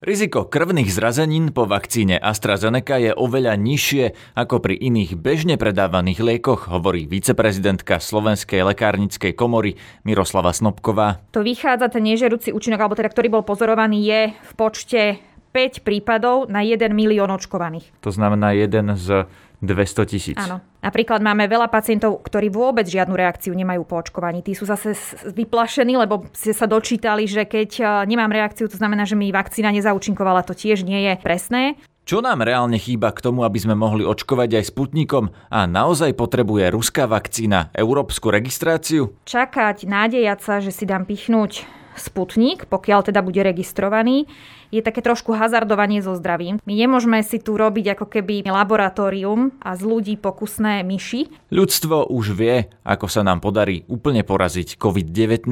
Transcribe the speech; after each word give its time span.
Riziko 0.00 0.48
krvných 0.48 0.88
zrazenín 0.88 1.52
po 1.52 1.68
vakcíne 1.68 2.16
AstraZeneca 2.16 2.96
je 2.96 3.12
oveľa 3.12 3.52
nižšie 3.60 4.32
ako 4.32 4.64
pri 4.64 4.72
iných 4.80 5.12
bežne 5.12 5.60
predávaných 5.60 6.24
liekoch, 6.24 6.72
hovorí 6.72 7.04
viceprezidentka 7.04 8.00
Slovenskej 8.00 8.64
lekárnickej 8.64 9.36
komory 9.36 9.76
Miroslava 10.08 10.56
Snobková. 10.56 11.20
To 11.36 11.44
vychádza, 11.44 11.92
ten 11.92 12.08
nežerúci 12.08 12.48
účinok, 12.48 12.80
alebo 12.80 12.96
teda 12.96 13.12
ktorý 13.12 13.28
bol 13.28 13.44
pozorovaný, 13.44 14.00
je 14.08 14.20
v 14.32 14.52
počte 14.56 15.20
5 15.52 15.84
prípadov 15.84 16.48
na 16.48 16.64
1 16.64 16.80
milión 16.96 17.28
očkovaných. 17.28 17.92
To 18.00 18.08
znamená 18.08 18.56
jeden 18.56 18.96
z 18.96 19.28
200 19.60 20.08
tisíc. 20.08 20.40
Áno. 20.40 20.64
Napríklad 20.80 21.20
máme 21.20 21.44
veľa 21.44 21.68
pacientov, 21.68 22.24
ktorí 22.24 22.48
vôbec 22.48 22.88
žiadnu 22.88 23.12
reakciu 23.12 23.52
nemajú 23.52 23.84
po 23.84 24.00
očkovaní. 24.00 24.40
Tí 24.40 24.56
sú 24.56 24.64
zase 24.64 24.96
vyplašení, 25.28 26.00
lebo 26.00 26.24
ste 26.32 26.56
sa 26.56 26.64
dočítali, 26.64 27.28
že 27.28 27.44
keď 27.44 27.70
e, 27.76 27.84
nemám 28.08 28.32
reakciu, 28.32 28.64
to 28.72 28.80
znamená, 28.80 29.04
že 29.04 29.20
mi 29.20 29.28
vakcína 29.28 29.68
nezaučinkovala. 29.76 30.48
To 30.48 30.56
tiež 30.56 30.88
nie 30.88 31.04
je 31.04 31.14
presné. 31.20 31.76
Čo 32.08 32.24
nám 32.24 32.40
reálne 32.40 32.80
chýba 32.80 33.12
k 33.12 33.22
tomu, 33.22 33.44
aby 33.44 33.60
sme 33.60 33.76
mohli 33.76 34.02
očkovať 34.02 34.58
aj 34.58 34.64
Sputnikom 34.72 35.30
a 35.52 35.68
naozaj 35.68 36.16
potrebuje 36.16 36.72
ruská 36.72 37.04
vakcína 37.04 37.70
európsku 37.76 38.32
registráciu? 38.32 39.14
Čakať, 39.28 39.84
nádejať 39.84 40.38
sa, 40.40 40.58
že 40.64 40.72
si 40.72 40.88
dám 40.88 41.04
pichnúť 41.04 41.68
Sputnik, 42.00 42.64
pokiaľ 42.66 43.12
teda 43.12 43.20
bude 43.20 43.44
registrovaný, 43.44 44.24
je 44.70 44.80
také 44.80 45.02
trošku 45.02 45.34
hazardovanie 45.34 46.00
so 46.00 46.14
zdravím. 46.14 46.62
My 46.64 46.74
nemôžeme 46.78 47.20
si 47.26 47.42
tu 47.42 47.58
robiť 47.58 47.98
ako 47.98 48.06
keby 48.06 48.46
laboratórium 48.46 49.54
a 49.60 49.74
z 49.74 49.82
ľudí 49.84 50.14
pokusné 50.16 50.86
myši. 50.86 51.50
Ľudstvo 51.50 52.08
už 52.10 52.26
vie, 52.34 52.70
ako 52.86 53.06
sa 53.10 53.26
nám 53.26 53.42
podarí 53.42 53.82
úplne 53.90 54.22
poraziť 54.22 54.78
COVID-19. 54.78 55.46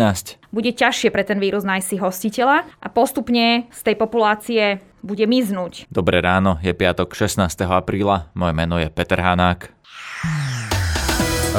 Bude 0.55 0.71
ťažšie 0.73 1.11
pre 1.11 1.27
ten 1.27 1.43
vírus 1.43 1.67
nájsť 1.67 1.87
si 1.87 1.97
hostiteľa 1.99 2.65
a 2.79 2.87
postupne 2.89 3.67
z 3.69 3.81
tej 3.83 3.95
populácie 3.99 4.81
bude 5.03 5.27
miznúť. 5.27 5.87
Dobré 5.91 6.19
ráno, 6.19 6.59
je 6.63 6.75
piatok 6.75 7.15
16. 7.15 7.47
apríla, 7.66 8.30
moje 8.35 8.55
meno 8.55 8.79
je 8.82 8.91
Peter 8.91 9.19
Hanák. 9.19 9.71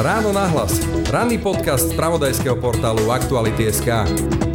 Ráno 0.00 0.32
nahlas. 0.32 0.80
Ranný 1.10 1.42
podcast 1.42 1.90
z 1.90 1.96
pravodajského 1.98 2.56
portálu 2.56 3.10
Aktuality.sk. 3.10 4.49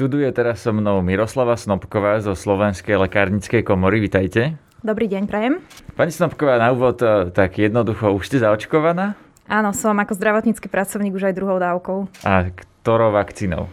Študuje 0.00 0.32
teraz 0.32 0.64
so 0.64 0.72
mnou 0.72 1.04
Miroslava 1.04 1.60
Snobková 1.60 2.24
zo 2.24 2.32
Slovenskej 2.32 2.96
lekárnickej 3.04 3.60
komory. 3.60 4.00
Vitajte. 4.00 4.56
Dobrý 4.80 5.04
deň, 5.04 5.28
prajem. 5.28 5.60
Pani 5.92 6.08
Snobková, 6.08 6.56
na 6.56 6.72
úvod 6.72 7.04
e, 7.04 7.28
tak 7.28 7.60
jednoducho, 7.60 8.08
už 8.08 8.24
ste 8.24 8.40
zaočkovaná? 8.40 9.12
Áno, 9.44 9.76
som 9.76 9.92
ako 9.92 10.16
zdravotnícky 10.16 10.72
pracovník 10.72 11.12
už 11.12 11.28
aj 11.28 11.34
druhou 11.36 11.60
dávkou. 11.60 12.08
A 12.24 12.48
ktorou 12.48 13.12
vakcínou? 13.12 13.68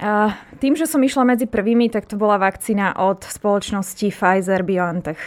A 0.00 0.40
tým, 0.56 0.72
že 0.72 0.88
som 0.88 1.04
išla 1.04 1.36
medzi 1.36 1.44
prvými, 1.44 1.92
tak 1.92 2.08
to 2.08 2.16
bola 2.16 2.40
vakcína 2.40 2.96
od 2.96 3.28
spoločnosti 3.28 4.08
Pfizer-BioNTech. 4.08 5.20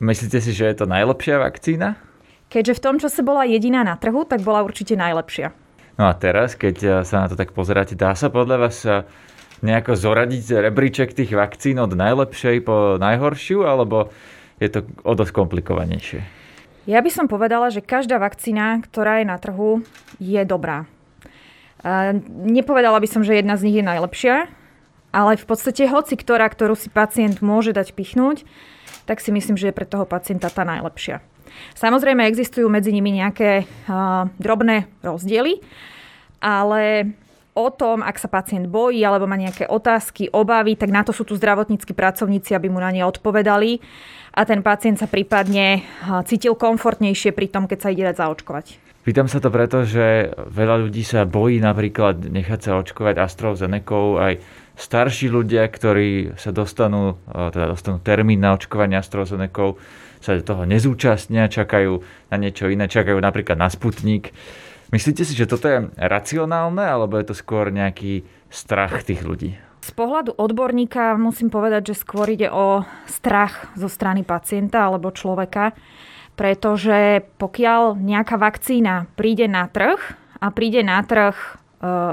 Myslíte 0.00 0.40
si, 0.40 0.56
že 0.56 0.64
je 0.64 0.80
to 0.80 0.88
najlepšia 0.88 1.44
vakcína? 1.44 2.00
Keďže 2.48 2.72
v 2.72 2.84
tom 2.88 2.96
čase 2.96 3.20
bola 3.20 3.44
jediná 3.44 3.84
na 3.84 4.00
trhu, 4.00 4.24
tak 4.24 4.40
bola 4.40 4.64
určite 4.64 4.96
najlepšia. 4.96 5.52
No 6.00 6.08
a 6.08 6.16
teraz, 6.16 6.56
keď 6.56 6.76
e, 6.80 6.88
sa 7.04 7.20
na 7.20 7.26
to 7.28 7.36
tak 7.36 7.52
pozeráte, 7.52 7.92
dá 7.92 8.16
sa 8.16 8.32
podľa 8.32 8.56
vás 8.64 8.80
e, 8.88 9.04
nejako 9.64 9.96
zoradiť 9.96 10.60
rebríček 10.68 11.16
tých 11.16 11.32
vakcín 11.32 11.80
od 11.80 11.96
najlepšej 11.96 12.56
po 12.62 13.00
najhoršiu, 13.00 13.64
alebo 13.64 14.12
je 14.60 14.68
to 14.68 14.86
o 15.02 15.12
dosť 15.16 15.32
komplikovanejšie? 15.32 16.20
Ja 16.84 17.00
by 17.00 17.08
som 17.08 17.26
povedala, 17.32 17.72
že 17.72 17.80
každá 17.80 18.20
vakcína, 18.20 18.84
ktorá 18.84 19.24
je 19.24 19.26
na 19.26 19.40
trhu, 19.40 19.80
je 20.20 20.42
dobrá. 20.44 20.84
Nepovedala 22.44 23.00
by 23.00 23.08
som, 23.08 23.24
že 23.24 23.40
jedna 23.40 23.56
z 23.56 23.64
nich 23.68 23.76
je 23.80 23.84
najlepšia, 23.84 24.52
ale 25.12 25.40
v 25.40 25.46
podstate 25.48 25.88
hoci 25.88 26.16
ktorá, 26.16 26.44
ktorú 26.48 26.76
si 26.76 26.92
pacient 26.92 27.40
môže 27.40 27.72
dať 27.72 27.96
pichnúť, 27.96 28.44
tak 29.08 29.20
si 29.20 29.32
myslím, 29.32 29.56
že 29.56 29.72
je 29.72 29.76
pre 29.76 29.88
toho 29.88 30.04
pacienta 30.04 30.52
tá 30.52 30.64
najlepšia. 30.64 31.24
Samozrejme 31.78 32.26
existujú 32.26 32.66
medzi 32.66 32.90
nimi 32.90 33.14
nejaké 33.14 33.64
uh, 33.64 34.26
drobné 34.42 34.90
rozdiely, 35.04 35.60
ale 36.42 37.14
o 37.54 37.70
tom, 37.70 38.02
ak 38.02 38.18
sa 38.18 38.26
pacient 38.26 38.66
bojí 38.66 38.98
alebo 39.06 39.30
má 39.30 39.38
nejaké 39.38 39.70
otázky, 39.70 40.28
obavy, 40.34 40.74
tak 40.74 40.90
na 40.90 41.06
to 41.06 41.14
sú 41.14 41.22
tu 41.22 41.38
zdravotníckí 41.38 41.94
pracovníci, 41.94 42.50
aby 42.54 42.66
mu 42.66 42.82
na 42.82 42.90
ne 42.90 43.06
odpovedali 43.06 43.78
a 44.34 44.42
ten 44.42 44.60
pacient 44.60 44.98
sa 44.98 45.06
prípadne 45.06 45.86
cítil 46.26 46.58
komfortnejšie 46.58 47.30
pri 47.30 47.46
tom, 47.46 47.70
keď 47.70 47.78
sa 47.78 47.88
ide 47.94 48.02
dať 48.10 48.18
zaočkovať. 48.18 48.66
Pýtam 49.04 49.28
sa 49.28 49.38
to 49.38 49.52
preto, 49.52 49.84
že 49.84 50.32
veľa 50.34 50.88
ľudí 50.88 51.04
sa 51.04 51.28
bojí 51.28 51.60
napríklad 51.60 52.24
nechať 52.24 52.60
sa 52.64 52.80
očkovať 52.80 53.20
AstraZeneca, 53.20 54.00
aj 54.16 54.34
starší 54.74 55.28
ľudia, 55.30 55.68
ktorí 55.68 56.40
sa 56.40 56.50
dostanú, 56.50 57.20
teda 57.28 57.70
dostanú 57.70 58.00
termín 58.00 58.40
na 58.40 58.56
očkovanie 58.56 58.98
AstraZeneca, 58.98 59.76
sa 60.24 60.40
toho 60.40 60.64
nezúčastnia, 60.64 61.52
čakajú 61.52 62.00
na 62.32 62.36
niečo 62.40 62.72
iné, 62.72 62.88
čakajú 62.88 63.20
napríklad 63.20 63.60
na 63.60 63.68
Sputnik. 63.68 64.32
Myslíte 64.94 65.26
si, 65.26 65.34
že 65.34 65.50
toto 65.50 65.66
je 65.66 65.90
racionálne, 65.98 66.86
alebo 66.86 67.18
je 67.18 67.26
to 67.26 67.34
skôr 67.34 67.74
nejaký 67.74 68.22
strach 68.46 69.02
tých 69.02 69.26
ľudí? 69.26 69.58
Z 69.82 69.90
pohľadu 69.98 70.38
odborníka 70.38 71.18
musím 71.18 71.50
povedať, 71.50 71.90
že 71.90 72.06
skôr 72.06 72.30
ide 72.30 72.46
o 72.46 72.86
strach 73.10 73.74
zo 73.74 73.90
strany 73.90 74.22
pacienta 74.22 74.86
alebo 74.86 75.10
človeka, 75.10 75.74
pretože 76.38 77.26
pokiaľ 77.42 77.98
nejaká 77.98 78.38
vakcína 78.38 79.10
príde 79.18 79.50
na 79.50 79.66
trh 79.66 79.98
a 80.38 80.46
príde 80.54 80.86
na 80.86 81.02
trh 81.02 81.34
e, 81.34 81.48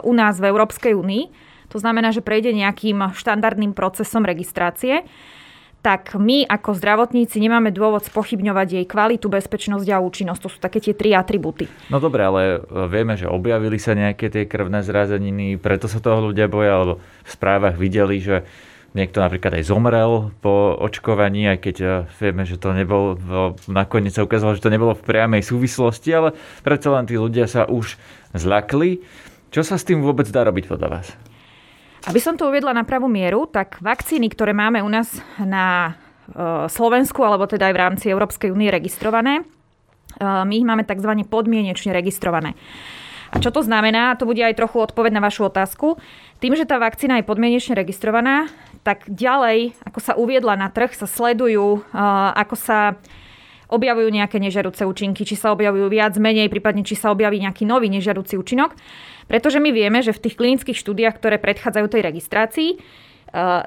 u 0.02 0.14
nás 0.18 0.42
v 0.42 0.50
Európskej 0.50 0.98
únii, 0.98 1.24
to 1.70 1.78
znamená, 1.78 2.10
že 2.10 2.26
prejde 2.26 2.50
nejakým 2.50 3.14
štandardným 3.14 3.78
procesom 3.78 4.26
registrácie, 4.26 5.06
tak 5.82 6.14
my 6.14 6.46
ako 6.46 6.78
zdravotníci 6.78 7.42
nemáme 7.42 7.74
dôvod 7.74 8.06
spochybňovať 8.06 8.68
jej 8.78 8.86
kvalitu, 8.86 9.26
bezpečnosť 9.28 9.88
a 9.90 9.98
účinnosť. 9.98 10.42
To 10.46 10.50
sú 10.50 10.58
také 10.62 10.78
tie 10.78 10.94
tri 10.94 11.18
atributy. 11.18 11.66
No 11.90 11.98
dobre, 11.98 12.22
ale 12.22 12.42
e, 12.42 12.86
vieme, 12.86 13.18
že 13.18 13.26
objavili 13.26 13.82
sa 13.82 13.98
nejaké 13.98 14.30
tie 14.30 14.46
krvné 14.46 14.86
zrazeniny, 14.86 15.58
preto 15.58 15.90
sa 15.90 15.98
toho 15.98 16.30
ľudia 16.30 16.46
boja, 16.46 16.72
alebo 16.78 16.94
v 17.26 17.30
správach 17.30 17.76
videli, 17.82 18.22
že 18.22 18.46
niekto 18.94 19.26
napríklad 19.26 19.58
aj 19.58 19.64
zomrel 19.66 20.30
po 20.46 20.78
očkovaní, 20.78 21.50
aj 21.50 21.60
keď 21.66 21.76
e, 21.82 21.88
vieme, 22.22 22.46
že 22.46 22.62
to 22.62 22.78
nebolo, 22.78 23.18
nakoniec 23.66 24.14
sa 24.14 24.22
ukázalo, 24.22 24.54
že 24.54 24.62
to 24.62 24.70
nebolo 24.70 24.94
v 24.94 25.02
priamej 25.02 25.42
súvislosti, 25.42 26.14
ale 26.14 26.38
predsa 26.62 26.94
len 26.94 27.10
tí 27.10 27.18
ľudia 27.18 27.50
sa 27.50 27.66
už 27.66 27.98
zľakli. 28.38 29.02
Čo 29.50 29.66
sa 29.66 29.82
s 29.82 29.84
tým 29.84 30.06
vôbec 30.06 30.30
dá 30.30 30.46
robiť 30.46 30.70
podľa 30.70 30.90
vás? 30.94 31.31
Aby 32.02 32.18
som 32.18 32.34
to 32.34 32.50
uviedla 32.50 32.74
na 32.74 32.82
pravú 32.82 33.06
mieru, 33.06 33.46
tak 33.46 33.78
vakcíny, 33.78 34.34
ktoré 34.34 34.58
máme 34.58 34.82
u 34.82 34.90
nás 34.90 35.22
na 35.38 35.94
e, 36.34 36.66
Slovensku, 36.66 37.22
alebo 37.22 37.46
teda 37.46 37.70
aj 37.70 37.74
v 37.78 37.82
rámci 37.82 38.06
Európskej 38.10 38.50
únie 38.50 38.74
registrované, 38.74 39.42
e, 39.42 39.44
my 40.22 40.54
ich 40.58 40.66
máme 40.66 40.82
tzv. 40.82 41.14
podmienečne 41.30 41.94
registrované. 41.94 42.58
A 43.32 43.38
čo 43.38 43.54
to 43.54 43.62
znamená? 43.62 44.18
To 44.18 44.28
bude 44.28 44.42
aj 44.42 44.58
trochu 44.58 44.82
odpoveď 44.82 45.14
na 45.16 45.24
vašu 45.24 45.48
otázku. 45.48 45.96
Tým, 46.44 46.58
že 46.58 46.68
tá 46.68 46.82
vakcína 46.82 47.22
je 47.22 47.30
podmienečne 47.30 47.78
registrovaná, 47.78 48.52
tak 48.82 49.06
ďalej, 49.08 49.78
ako 49.86 50.00
sa 50.02 50.18
uviedla 50.18 50.58
na 50.58 50.74
trh, 50.74 50.98
sa 50.98 51.06
sledujú, 51.06 51.86
e, 51.86 52.02
ako 52.34 52.56
sa 52.58 52.98
objavujú 53.72 54.10
nejaké 54.12 54.42
nežerúce 54.42 54.84
účinky, 54.84 55.24
či 55.24 55.40
sa 55.40 55.56
objavujú 55.56 55.88
viac, 55.88 56.18
menej, 56.20 56.52
prípadne 56.52 56.84
či 56.84 57.00
sa 57.00 57.14
objaví 57.14 57.40
nejaký 57.40 57.64
nový 57.64 57.88
nežerúci 57.88 58.36
účinok. 58.36 58.76
Pretože 59.26 59.62
my 59.62 59.70
vieme, 59.74 60.00
že 60.02 60.16
v 60.16 60.24
tých 60.30 60.38
klinických 60.38 60.78
štúdiách, 60.78 61.18
ktoré 61.18 61.38
predchádzajú 61.42 61.86
tej 61.90 62.02
registrácii, 62.02 62.70
e, 62.74 62.78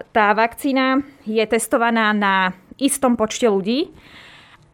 tá 0.00 0.26
vakcína 0.34 1.02
je 1.28 1.44
testovaná 1.46 2.14
na 2.14 2.56
istom 2.78 3.14
počte 3.14 3.46
ľudí 3.46 3.94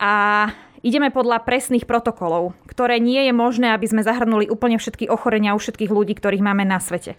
a 0.00 0.48
ideme 0.80 1.12
podľa 1.12 1.44
presných 1.44 1.84
protokolov, 1.84 2.56
ktoré 2.64 2.96
nie 2.96 3.28
je 3.28 3.32
možné, 3.36 3.76
aby 3.76 3.84
sme 3.84 4.06
zahrnuli 4.06 4.48
úplne 4.48 4.80
všetky 4.80 5.08
ochorenia 5.12 5.52
u 5.52 5.60
všetkých 5.60 5.92
ľudí, 5.92 6.16
ktorých 6.16 6.44
máme 6.44 6.64
na 6.64 6.80
svete. 6.80 7.16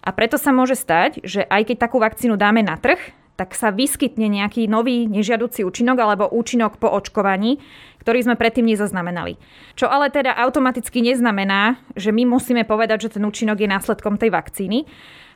A 0.00 0.16
preto 0.16 0.40
sa 0.40 0.52
môže 0.52 0.76
stať, 0.76 1.20
že 1.24 1.44
aj 1.44 1.72
keď 1.72 1.76
takú 1.76 2.00
vakcínu 2.00 2.36
dáme 2.40 2.64
na 2.64 2.80
trh, 2.80 3.00
tak 3.36 3.56
sa 3.56 3.72
vyskytne 3.72 4.28
nejaký 4.28 4.68
nový 4.68 5.08
nežiaducí 5.08 5.64
účinok 5.64 5.96
alebo 5.96 6.28
účinok 6.28 6.76
po 6.76 6.92
očkovaní, 6.92 7.56
ktorý 8.00 8.24
sme 8.24 8.34
predtým 8.40 8.64
nezaznamenali. 8.64 9.36
Čo 9.76 9.86
ale 9.86 10.08
teda 10.08 10.34
automaticky 10.34 11.04
neznamená, 11.04 11.76
že 11.94 12.10
my 12.10 12.24
musíme 12.24 12.64
povedať, 12.64 13.08
že 13.08 13.20
ten 13.20 13.24
účinok 13.24 13.60
je 13.60 13.68
následkom 13.68 14.16
tej 14.16 14.32
vakcíny, 14.32 14.88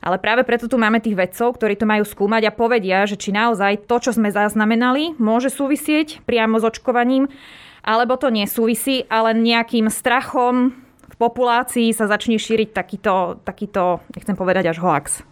ale 0.05 0.20
práve 0.20 0.44
preto 0.44 0.69
tu 0.69 0.76
máme 0.76 1.00
tých 1.00 1.16
vedcov, 1.16 1.56
ktorí 1.56 1.81
to 1.81 1.88
majú 1.88 2.05
skúmať 2.05 2.49
a 2.49 2.56
povedia, 2.56 3.08
že 3.08 3.16
či 3.16 3.32
naozaj 3.32 3.88
to, 3.88 3.96
čo 4.00 4.12
sme 4.12 4.28
zaznamenali, 4.28 5.16
môže 5.16 5.49
súvisieť 5.49 6.20
priamo 6.28 6.61
s 6.61 6.64
očkovaním, 6.69 7.32
alebo 7.81 8.16
to 8.20 8.28
nesúvisí, 8.28 9.08
ale 9.08 9.32
nejakým 9.32 9.88
strachom 9.88 10.76
v 11.08 11.16
populácii 11.16 11.88
sa 11.96 12.05
začne 12.05 12.37
šíriť 12.37 12.76
takýto, 12.76 13.40
takýto 13.44 14.05
nechcem 14.12 14.37
povedať 14.37 14.76
až 14.76 14.82
hoax. 14.84 15.25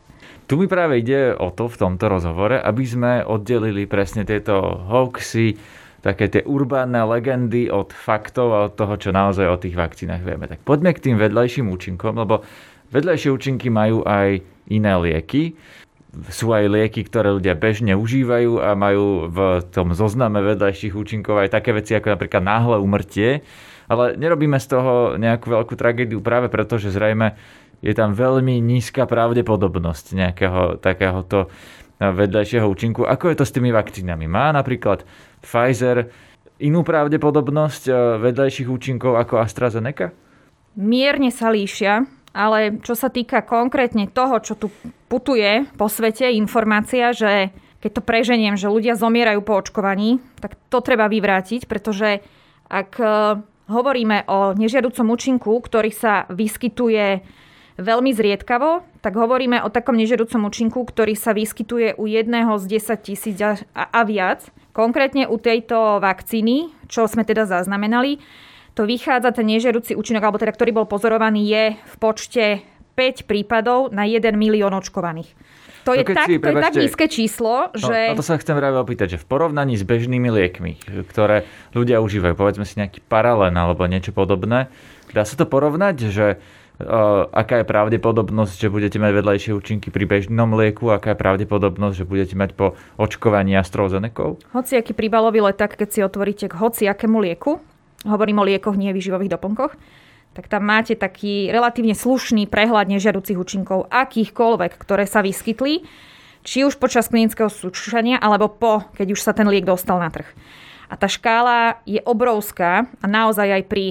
Tu 0.47 0.61
mi 0.61 0.69
práve 0.69 1.01
ide 1.01 1.33
o 1.37 1.49
to 1.53 1.69
v 1.69 1.81
tomto 1.81 2.13
rozhovore, 2.13 2.57
aby 2.61 2.85
sme 2.85 3.13
oddelili 3.25 3.89
presne 3.89 4.25
tieto 4.29 4.85
hoaxy, 4.89 5.57
také 6.03 6.27
tie 6.27 6.43
urbánne 6.43 7.07
legendy 7.07 7.71
od 7.71 7.95
faktov 7.95 8.49
a 8.51 8.59
od 8.67 8.75
toho, 8.75 8.99
čo 8.99 9.15
naozaj 9.15 9.47
o 9.47 9.57
tých 9.57 9.79
vakcínach 9.79 10.21
vieme. 10.21 10.51
Tak 10.51 10.67
poďme 10.67 10.91
k 10.93 11.03
tým 11.09 11.17
vedľajším 11.17 11.71
účinkom, 11.71 12.19
lebo 12.19 12.43
vedľajšie 12.91 13.31
účinky 13.31 13.71
majú 13.71 14.03
aj 14.03 14.43
iné 14.69 14.93
lieky. 14.99 15.55
sú 16.29 16.53
aj 16.53 16.69
lieky, 16.69 17.09
ktoré 17.09 17.33
ľudia 17.33 17.57
bežne 17.57 17.97
užívajú 17.97 18.61
a 18.61 18.77
majú 18.77 19.33
v 19.33 19.39
tom 19.73 19.97
zozname 19.97 20.45
vedľajších 20.45 20.93
účinkov 20.93 21.41
aj 21.41 21.57
také 21.57 21.73
veci 21.73 21.97
ako 21.97 22.19
napríklad 22.19 22.45
náhle 22.45 22.77
umrtie. 22.83 23.41
Ale 23.89 24.19
nerobíme 24.19 24.61
z 24.61 24.67
toho 24.77 25.17
nejakú 25.17 25.55
veľkú 25.55 25.73
tragédiu 25.79 26.21
práve 26.21 26.53
preto, 26.53 26.77
že 26.77 26.93
zrejme 26.93 27.33
je 27.83 27.93
tam 27.99 28.15
veľmi 28.15 28.63
nízka 28.63 29.11
pravdepodobnosť 29.11 30.15
nejakého 30.15 30.63
takéhoto 30.79 31.51
vedľajšieho 32.11 32.67
účinku. 32.67 33.07
Ako 33.07 33.31
je 33.31 33.37
to 33.39 33.45
s 33.47 33.55
tými 33.55 33.71
vakcínami? 33.71 34.27
Má 34.27 34.51
napríklad 34.51 35.07
Pfizer 35.39 36.11
inú 36.59 36.83
pravdepodobnosť 36.83 37.85
eh, 37.87 37.95
vedľajších 38.19 38.69
účinkov 38.71 39.15
ako 39.19 39.39
AstraZeneca? 39.39 40.11
Mierne 40.75 41.31
sa 41.31 41.53
líšia, 41.53 42.09
ale 42.33 42.81
čo 42.81 42.97
sa 42.97 43.13
týka 43.13 43.45
konkrétne 43.45 44.09
toho, 44.09 44.41
čo 44.41 44.57
tu 44.57 44.73
putuje 45.07 45.69
po 45.77 45.87
svete, 45.87 46.33
informácia, 46.33 47.13
že 47.13 47.53
keď 47.85 47.91
to 47.99 48.03
preženiem, 48.03 48.55
že 48.57 48.73
ľudia 48.73 48.97
zomierajú 48.97 49.43
po 49.45 49.59
očkovaní, 49.59 50.23
tak 50.41 50.57
to 50.73 50.81
treba 50.81 51.11
vyvrátiť, 51.13 51.69
pretože 51.71 52.25
ak 52.67 52.91
eh, 52.99 53.39
hovoríme 53.71 54.27
o 54.27 54.57
nežiaducom 54.59 55.07
účinku, 55.13 55.53
ktorý 55.63 55.91
sa 55.95 56.27
vyskytuje 56.33 57.23
veľmi 57.81 58.11
zriedkavo, 58.13 58.92
tak 59.03 59.19
hovoríme 59.19 59.59
o 59.67 59.69
takom 59.69 59.99
nežiaducom 59.99 60.47
účinku, 60.47 60.87
ktorý 60.87 61.19
sa 61.19 61.35
vyskytuje 61.35 61.99
u 61.99 62.07
jedného 62.07 62.55
z 62.63 62.79
10 62.79 63.03
tisíc 63.03 63.37
a, 63.43 63.59
a 63.75 64.01
viac. 64.07 64.47
Konkrétne 64.71 65.27
u 65.27 65.37
tejto 65.37 65.99
vakcíny, 65.99 66.71
čo 66.87 67.11
sme 67.11 67.27
teda 67.27 67.45
zaznamenali, 67.45 68.23
to 68.73 68.89
vychádza 68.89 69.37
ten 69.37 69.53
nežiaducí 69.53 69.93
účinok, 69.93 70.25
alebo 70.25 70.41
teda 70.41 70.55
ktorý 70.55 70.71
bol 70.73 70.87
pozorovaný, 70.89 71.45
je 71.45 71.65
v 71.77 71.95
počte 72.01 72.45
5 72.97 73.29
prípadov 73.29 73.93
na 73.93 74.09
1 74.09 74.33
milión 74.39 74.73
očkovaných. 74.73 75.29
To, 75.83 75.99
je, 75.99 76.07
tak, 76.07 76.31
si, 76.31 76.39
to 76.39 76.47
je 76.47 76.63
tak 76.63 76.79
nízke 76.79 77.07
číslo, 77.11 77.75
no, 77.75 77.75
že... 77.75 78.15
No, 78.15 78.23
to 78.23 78.23
sa 78.23 78.39
chcem 78.39 78.55
práve 78.55 78.79
opýtať, 78.79 79.19
že 79.19 79.23
v 79.23 79.27
porovnaní 79.27 79.75
s 79.75 79.83
bežnými 79.83 80.31
liekmi, 80.31 80.79
ktoré 81.11 81.43
ľudia 81.75 81.99
užívajú, 81.99 82.39
povedzme 82.39 82.63
si 82.63 82.79
nejaký 82.79 83.03
paralén 83.03 83.59
alebo 83.59 83.83
niečo 83.91 84.15
podobné, 84.15 84.71
dá 85.11 85.27
sa 85.27 85.35
to 85.35 85.43
porovnať, 85.43 85.97
že 86.07 86.39
aká 87.33 87.63
je 87.63 87.67
pravdepodobnosť, 87.69 88.55
že 88.57 88.73
budete 88.73 88.97
mať 88.97 89.13
vedľajšie 89.21 89.53
účinky 89.53 89.93
pri 89.93 90.05
bežnom 90.09 90.57
lieku, 90.57 90.89
aká 90.89 91.13
je 91.13 91.21
pravdepodobnosť, 91.21 91.95
že 92.03 92.09
budete 92.09 92.35
mať 92.35 92.51
po 92.57 92.75
očkovaní 92.97 93.55
AstraZeneca? 93.59 94.41
Hoci 94.57 94.73
aký 94.81 94.97
príbalový 94.97 95.45
leták, 95.45 95.77
keď 95.77 95.89
si 95.93 96.01
otvoríte 96.01 96.47
k 96.49 96.59
hoci 96.59 96.89
akému 96.89 97.21
lieku, 97.21 97.61
hovorím 98.09 98.43
o 98.43 98.45
liekoch, 98.47 98.75
nie 98.75 98.91
výživových 98.91 99.37
doplnkoch, 99.37 99.73
tak 100.33 100.49
tam 100.49 100.65
máte 100.65 100.97
taký 100.97 101.53
relatívne 101.53 101.93
slušný 101.93 102.49
prehľad 102.49 102.89
nežiaducich 102.89 103.37
účinkov 103.37 103.93
akýchkoľvek, 103.93 104.73
ktoré 104.81 105.05
sa 105.05 105.21
vyskytli, 105.21 105.85
či 106.43 106.65
už 106.67 106.81
počas 106.81 107.07
klinického 107.07 107.53
skúšania, 107.53 108.19
alebo 108.19 108.49
po, 108.51 108.83
keď 108.97 109.15
už 109.15 109.21
sa 109.21 109.37
ten 109.37 109.47
liek 109.47 109.69
dostal 109.69 110.01
na 110.01 110.09
trh. 110.09 110.27
A 110.89 110.99
tá 110.99 111.09
škála 111.09 111.81
je 111.89 112.01
obrovská 112.05 112.89
a 113.01 113.07
naozaj 113.07 113.61
aj 113.61 113.63
pri 113.69 113.85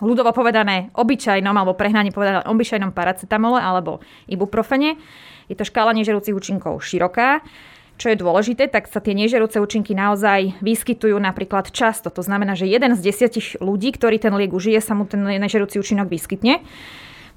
ľudovo 0.00 0.30
povedané 0.34 0.90
obyčajnom, 0.94 1.54
alebo 1.54 1.78
prehnane 1.78 2.14
povedané 2.14 2.46
obyčajnom 2.46 2.94
paracetamole 2.94 3.58
alebo 3.58 4.00
ibuprofene. 4.30 4.98
Je 5.48 5.56
to 5.56 5.64
škála 5.64 5.96
nežerúcich 5.96 6.36
účinkov 6.36 6.80
široká. 6.84 7.40
Čo 7.98 8.14
je 8.14 8.20
dôležité, 8.22 8.70
tak 8.70 8.86
sa 8.86 9.02
tie 9.02 9.10
nežerúce 9.10 9.58
účinky 9.58 9.90
naozaj 9.90 10.62
vyskytujú 10.62 11.18
napríklad 11.18 11.74
často. 11.74 12.14
To 12.14 12.22
znamená, 12.22 12.54
že 12.54 12.70
jeden 12.70 12.94
z 12.94 13.02
desiatich 13.02 13.58
ľudí, 13.58 13.90
ktorý 13.90 14.22
ten 14.22 14.30
liek 14.38 14.54
užije, 14.54 14.78
sa 14.78 14.94
mu 14.94 15.02
ten 15.02 15.18
nežerúci 15.18 15.82
účinok 15.82 16.06
vyskytne. 16.06 16.62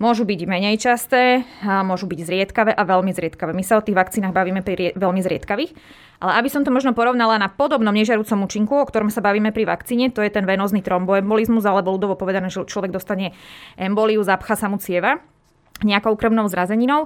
Môžu 0.02 0.26
byť 0.26 0.50
menej 0.50 0.82
časté, 0.82 1.46
môžu 1.62 2.10
byť 2.10 2.26
zriedkavé 2.26 2.74
a 2.74 2.82
veľmi 2.90 3.14
zriedkavé. 3.14 3.54
My 3.54 3.62
sa 3.62 3.78
o 3.78 3.86
tých 3.86 3.94
vakcínach 3.94 4.34
bavíme 4.34 4.66
pri 4.66 4.98
veľmi 4.98 5.22
zriedkavých. 5.22 5.78
Ale 6.26 6.42
aby 6.42 6.50
som 6.50 6.66
to 6.66 6.74
možno 6.74 6.98
porovnala 6.98 7.38
na 7.38 7.54
podobnom 7.54 7.94
nežarúcom 7.94 8.50
účinku, 8.50 8.74
o 8.82 8.90
ktorom 8.90 9.14
sa 9.14 9.22
bavíme 9.22 9.54
pri 9.54 9.70
vakcíne, 9.70 10.10
to 10.10 10.26
je 10.26 10.34
ten 10.34 10.50
venózny 10.50 10.82
tromboembolizmus, 10.82 11.62
alebo 11.70 11.94
ľudovo 11.94 12.18
povedané, 12.18 12.50
že 12.50 12.66
človek 12.66 12.90
dostane 12.90 13.38
emboliu, 13.78 14.26
zapcha 14.26 14.58
sa 14.58 14.74
mu 14.74 14.82
cieva 14.82 15.22
nejakou 15.86 16.18
krvnou 16.18 16.50
zrazeninou. 16.50 17.06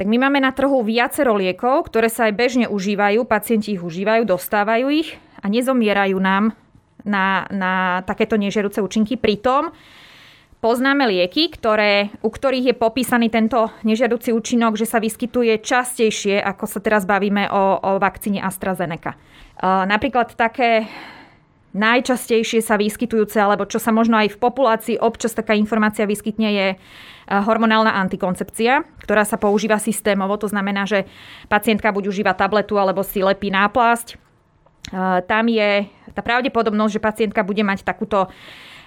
Tak 0.00 0.08
my 0.08 0.16
máme 0.24 0.40
na 0.40 0.56
trhu 0.56 0.80
viacero 0.80 1.36
liekov, 1.36 1.92
ktoré 1.92 2.08
sa 2.08 2.32
aj 2.32 2.40
bežne 2.40 2.66
užívajú, 2.72 3.28
pacienti 3.28 3.76
ich 3.76 3.84
užívajú, 3.84 4.24
dostávajú 4.24 4.88
ich 4.88 5.20
a 5.44 5.46
nezomierajú 5.52 6.16
nám 6.24 6.56
na, 7.04 7.44
na 7.52 8.00
takéto 8.08 8.40
nežerúce 8.40 8.80
účinky. 8.80 9.20
Pritom 9.20 9.76
poznáme 10.64 11.04
lieky, 11.12 11.52
ktoré, 11.52 12.08
u 12.24 12.32
ktorých 12.32 12.72
je 12.72 12.74
popísaný 12.80 13.28
tento 13.28 13.68
nežiaducí 13.84 14.32
účinok, 14.32 14.80
že 14.80 14.88
sa 14.88 14.96
vyskytuje 14.96 15.60
častejšie, 15.60 16.40
ako 16.40 16.64
sa 16.64 16.80
teraz 16.80 17.04
bavíme 17.04 17.52
o, 17.52 17.76
o 17.84 17.90
vakcíne 18.00 18.40
AstraZeneca. 18.40 19.12
Uh, 19.60 19.84
napríklad 19.84 20.32
také 20.32 20.88
najčastejšie 21.76 22.64
sa 22.64 22.80
vyskytujúce, 22.80 23.36
alebo 23.36 23.68
čo 23.68 23.76
sa 23.76 23.92
možno 23.92 24.16
aj 24.16 24.32
v 24.32 24.40
populácii 24.40 24.96
občas 25.04 25.36
taká 25.36 25.52
informácia 25.52 26.08
vyskytne, 26.08 26.48
je 26.48 26.68
hormonálna 27.24 27.98
antikoncepcia, 28.04 29.02
ktorá 29.02 29.26
sa 29.26 29.40
používa 29.40 29.82
systémovo. 29.82 30.38
To 30.38 30.46
znamená, 30.46 30.86
že 30.86 31.08
pacientka 31.50 31.90
buď 31.90 32.14
užíva 32.14 32.36
tabletu, 32.36 32.78
alebo 32.78 33.02
si 33.02 33.26
lepí 33.26 33.50
náplasť. 33.50 34.20
Tam 35.26 35.44
je 35.48 35.88
tá 36.14 36.20
pravdepodobnosť, 36.22 36.92
že 36.94 37.00
pacientka 37.02 37.40
bude 37.42 37.64
mať 37.66 37.82
takúto 37.82 38.30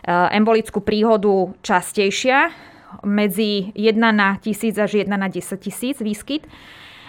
embolickú 0.07 0.79
príhodu 0.79 1.51
častejšia, 1.61 2.55
medzi 3.03 3.75
1 3.75 3.99
na 3.99 4.39
1000 4.39 4.79
až 4.79 4.91
1 5.03 5.11
na 5.11 5.27
10 5.27 5.59
tisíc 5.59 5.99
výskyt. 5.99 6.47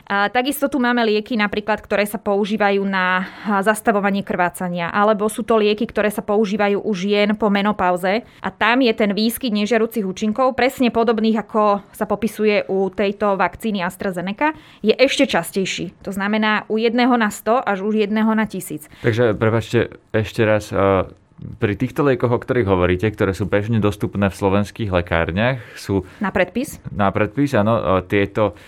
A 0.09 0.33
takisto 0.33 0.73
tu 0.73 0.81
máme 0.81 1.05
lieky 1.05 1.37
napríklad, 1.37 1.85
ktoré 1.85 2.09
sa 2.09 2.17
používajú 2.17 2.81
na 2.81 3.21
eh, 3.21 3.61
zastavovanie 3.61 4.25
krvácania, 4.25 4.89
alebo 4.89 5.29
sú 5.29 5.45
to 5.45 5.61
lieky, 5.61 5.85
ktoré 5.85 6.09
sa 6.09 6.25
používajú 6.25 6.81
u 6.81 6.93
žien 6.97 7.37
po 7.37 7.53
menopauze 7.53 8.25
a 8.41 8.49
tam 8.49 8.81
je 8.81 8.93
ten 8.97 9.12
výskyt 9.12 9.53
nežiarucich 9.53 10.09
účinkov 10.09 10.56
presne 10.56 10.89
podobných, 10.89 11.44
ako 11.44 11.85
sa 11.93 12.09
popisuje 12.09 12.65
u 12.73 12.89
tejto 12.89 13.37
vakcíny 13.37 13.85
AstraZeneca, 13.85 14.56
je 14.81 14.97
ešte 14.97 15.29
častejší. 15.29 15.93
To 16.09 16.11
znamená 16.17 16.65
u 16.73 16.81
jedného 16.81 17.12
na 17.21 17.29
100 17.29 17.69
až 17.69 17.85
u 17.85 17.93
jedného 17.93 18.33
na 18.33 18.49
1000. 18.49 18.89
Takže 19.05 19.37
prepačte 19.37 19.93
ešte 20.17 20.41
raz, 20.41 20.73
uh 20.73 21.05
pri 21.38 21.75
týchto 21.79 22.02
liekoch, 22.02 22.35
o 22.35 22.43
ktorých 22.43 22.67
hovoríte, 22.67 23.06
ktoré 23.14 23.31
sú 23.31 23.46
bežne 23.46 23.79
dostupné 23.79 24.26
v 24.26 24.35
slovenských 24.35 24.90
lekárniach, 24.90 25.62
sú... 25.79 26.02
Na 26.19 26.35
predpis? 26.35 26.82
Na 26.90 27.14
predpis, 27.14 27.55
áno. 27.55 28.02
Tieto 28.11 28.58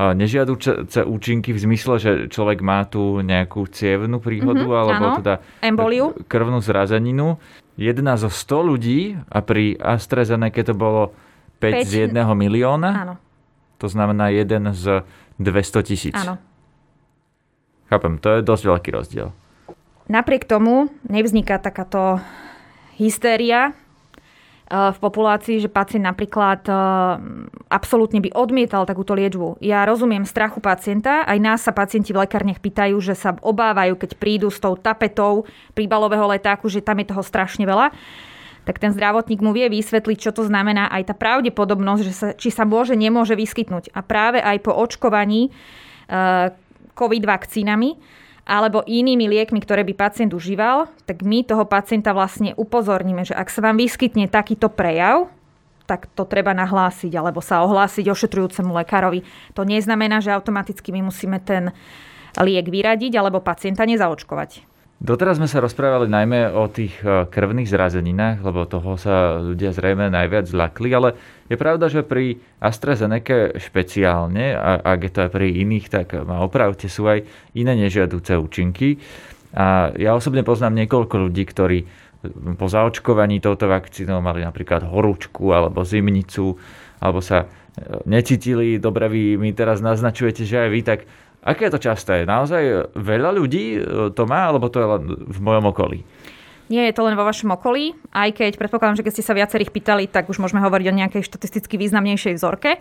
nežiaduce 0.00 1.04
účinky 1.04 1.52
v 1.52 1.60
zmysle, 1.60 1.94
že 2.00 2.10
človek 2.32 2.64
má 2.64 2.88
tu 2.88 3.20
nejakú 3.20 3.68
cievnú 3.68 4.22
príhodu 4.22 4.64
mm-hmm, 4.64 4.80
alebo 4.80 5.04
áno. 5.12 5.16
teda 5.20 5.34
Emboliu. 5.60 6.16
krvnú 6.24 6.64
zrazeninu. 6.64 7.36
Jedna 7.76 8.16
zo 8.16 8.32
100 8.32 8.70
ľudí 8.70 9.18
a 9.28 9.38
pri 9.44 9.76
AstraZeneca 9.76 10.64
to 10.64 10.72
bolo 10.72 11.12
5, 11.60 11.84
5 11.84 11.90
z 11.90 11.92
1 12.08 12.16
milióna. 12.16 12.90
Áno. 12.96 13.14
To 13.80 13.88
znamená 13.88 14.32
1 14.32 14.48
z 14.72 15.04
200 15.40 15.88
tisíc. 15.88 16.16
Áno. 16.16 16.40
Chápem, 17.92 18.22
to 18.22 18.38
je 18.38 18.46
dosť 18.46 18.64
veľký 18.70 18.90
rozdiel. 18.94 19.28
Napriek 20.10 20.42
tomu 20.42 20.90
nevzniká 21.06 21.62
takáto 21.62 22.18
hystéria 22.98 23.70
eh, 23.70 24.90
v 24.90 24.98
populácii, 24.98 25.62
že 25.62 25.70
pacient 25.70 26.02
napríklad 26.02 26.66
eh, 26.66 26.76
absolútne 27.70 28.18
by 28.18 28.34
odmietal 28.34 28.82
takúto 28.90 29.14
liečbu. 29.14 29.62
Ja 29.62 29.86
rozumiem 29.86 30.26
strachu 30.26 30.58
pacienta, 30.58 31.22
aj 31.30 31.38
nás 31.38 31.62
sa 31.62 31.70
pacienti 31.70 32.10
v 32.10 32.26
lekárniach 32.26 32.58
pýtajú, 32.58 32.98
že 32.98 33.14
sa 33.14 33.38
obávajú, 33.38 33.94
keď 33.94 34.18
prídu 34.18 34.50
s 34.50 34.58
tou 34.58 34.74
tapetou 34.74 35.46
príbalového 35.78 36.26
letáku, 36.26 36.66
že 36.66 36.82
tam 36.82 36.98
je 36.98 37.14
toho 37.14 37.22
strašne 37.22 37.62
veľa 37.62 37.94
tak 38.60 38.76
ten 38.76 38.92
zdravotník 38.92 39.40
mu 39.40 39.56
vie 39.56 39.72
vysvetliť, 39.72 40.18
čo 40.20 40.36
to 40.36 40.44
znamená 40.44 40.92
aj 40.92 41.10
tá 41.10 41.14
pravdepodobnosť, 41.16 42.02
že 42.04 42.12
sa, 42.12 42.28
či 42.36 42.52
sa 42.52 42.68
môže, 42.68 42.92
nemôže 42.92 43.32
vyskytnúť. 43.32 43.90
A 43.96 44.04
práve 44.04 44.36
aj 44.38 44.60
po 44.60 44.76
očkovaní 44.76 45.48
eh, 45.48 46.52
COVID 46.92 47.24
vakcínami 47.24 48.19
alebo 48.48 48.86
inými 48.86 49.28
liekmi, 49.28 49.60
ktoré 49.62 49.84
by 49.84 49.94
pacient 49.94 50.32
užíval, 50.32 50.88
tak 51.04 51.22
my 51.22 51.44
toho 51.44 51.64
pacienta 51.68 52.14
vlastne 52.16 52.56
upozorníme, 52.56 53.22
že 53.26 53.36
ak 53.36 53.52
sa 53.52 53.60
vám 53.64 53.78
vyskytne 53.78 54.26
takýto 54.30 54.70
prejav, 54.72 55.28
tak 55.90 56.06
to 56.14 56.22
treba 56.22 56.54
nahlásiť 56.54 57.10
alebo 57.18 57.42
sa 57.42 57.66
ohlásiť 57.66 58.06
ošetrujúcemu 58.06 58.70
lekárovi. 58.84 59.26
To 59.58 59.66
neznamená, 59.66 60.22
že 60.22 60.30
automaticky 60.30 60.94
my 60.94 61.10
musíme 61.10 61.42
ten 61.42 61.74
liek 62.38 62.70
vyradiť 62.70 63.10
alebo 63.18 63.42
pacienta 63.42 63.82
nezaočkovať. 63.82 64.69
Doteraz 65.00 65.40
sme 65.40 65.48
sa 65.48 65.64
rozprávali 65.64 66.12
najmä 66.12 66.52
o 66.52 66.68
tých 66.68 66.92
e, 67.00 67.24
krvných 67.24 67.72
zrazeninách, 67.72 68.44
lebo 68.44 68.68
toho 68.68 69.00
sa 69.00 69.40
ľudia 69.40 69.72
zrejme 69.72 70.12
najviac 70.12 70.44
zlakli, 70.44 70.92
ale 70.92 71.16
je 71.48 71.56
pravda, 71.56 71.88
že 71.88 72.04
pri 72.04 72.36
AstraZeneca 72.60 73.56
špeciálne, 73.56 74.52
a 74.52 74.76
ak 74.76 75.00
je 75.00 75.12
to 75.16 75.20
aj 75.24 75.30
pri 75.32 75.56
iných, 75.64 75.86
tak 75.88 76.12
ma 76.28 76.44
opravte, 76.44 76.92
sú 76.92 77.08
aj 77.08 77.24
iné 77.56 77.72
nežiaduce 77.80 78.36
účinky. 78.36 79.00
A 79.56 79.88
ja 79.96 80.12
osobne 80.12 80.44
poznám 80.44 80.84
niekoľko 80.84 81.16
ľudí, 81.16 81.48
ktorí 81.48 81.88
po 82.60 82.68
zaočkovaní 82.68 83.40
touto 83.40 83.72
vakcínou 83.72 84.20
mali 84.20 84.44
napríklad 84.44 84.84
horúčku 84.84 85.56
alebo 85.56 85.80
zimnicu, 85.80 86.60
alebo 87.00 87.24
sa 87.24 87.48
necítili, 88.04 88.76
dobre 88.76 89.08
vy 89.08 89.22
mi 89.40 89.50
teraz 89.56 89.80
naznačujete, 89.80 90.44
že 90.44 90.56
aj 90.60 90.68
vy, 90.68 90.80
tak 90.84 91.00
aké 91.44 91.68
je 91.68 91.74
to 91.74 91.80
časté? 91.80 92.28
Naozaj 92.28 92.94
veľa 92.96 93.30
ľudí 93.34 93.80
to 94.12 94.22
má, 94.28 94.48
alebo 94.48 94.68
to 94.68 94.78
je 94.80 94.88
len 94.88 95.02
v 95.28 95.38
mojom 95.40 95.64
okolí? 95.72 95.98
Nie 96.70 96.86
je 96.86 96.94
to 96.94 97.02
len 97.02 97.18
vo 97.18 97.26
vašom 97.26 97.50
okolí, 97.50 97.98
aj 98.14 98.30
keď 98.30 98.52
predpokladám, 98.54 99.02
že 99.02 99.04
keď 99.04 99.12
ste 99.18 99.26
sa 99.26 99.34
viacerých 99.34 99.74
pýtali, 99.74 100.06
tak 100.06 100.30
už 100.30 100.38
môžeme 100.38 100.62
hovoriť 100.62 100.86
o 100.86 100.98
nejakej 101.02 101.26
štatisticky 101.26 101.74
významnejšej 101.74 102.38
vzorke. 102.38 102.78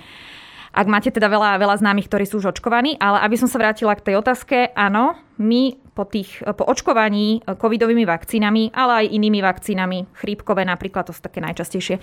Ak 0.69 0.85
máte 0.85 1.09
teda 1.09 1.25
veľa, 1.25 1.57
veľa 1.57 1.81
známych, 1.81 2.05
ktorí 2.05 2.29
sú 2.29 2.37
už 2.37 2.53
očkovaní, 2.53 3.01
ale 3.01 3.25
aby 3.25 3.35
som 3.41 3.49
sa 3.49 3.57
vrátila 3.57 3.97
k 3.97 4.05
tej 4.05 4.15
otázke, 4.21 4.69
áno, 4.77 5.17
my 5.41 5.81
po, 5.97 6.05
tých, 6.05 6.45
po 6.45 6.69
očkovaní 6.69 7.41
covidovými 7.41 8.05
vakcínami, 8.05 8.69
ale 8.77 9.01
aj 9.01 9.05
inými 9.09 9.41
vakcínami, 9.41 10.05
chrípkové 10.13 10.69
napríklad, 10.69 11.09
to 11.09 11.13
sú 11.17 11.25
také 11.25 11.41
najčastejšie, 11.41 11.97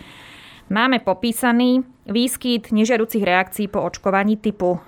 máme 0.66 0.98
popísaný 1.06 1.86
výskyt 2.10 2.74
nežiarucich 2.74 3.22
reakcií 3.22 3.70
po 3.70 3.86
očkovaní 3.86 4.34
typu 4.42 4.82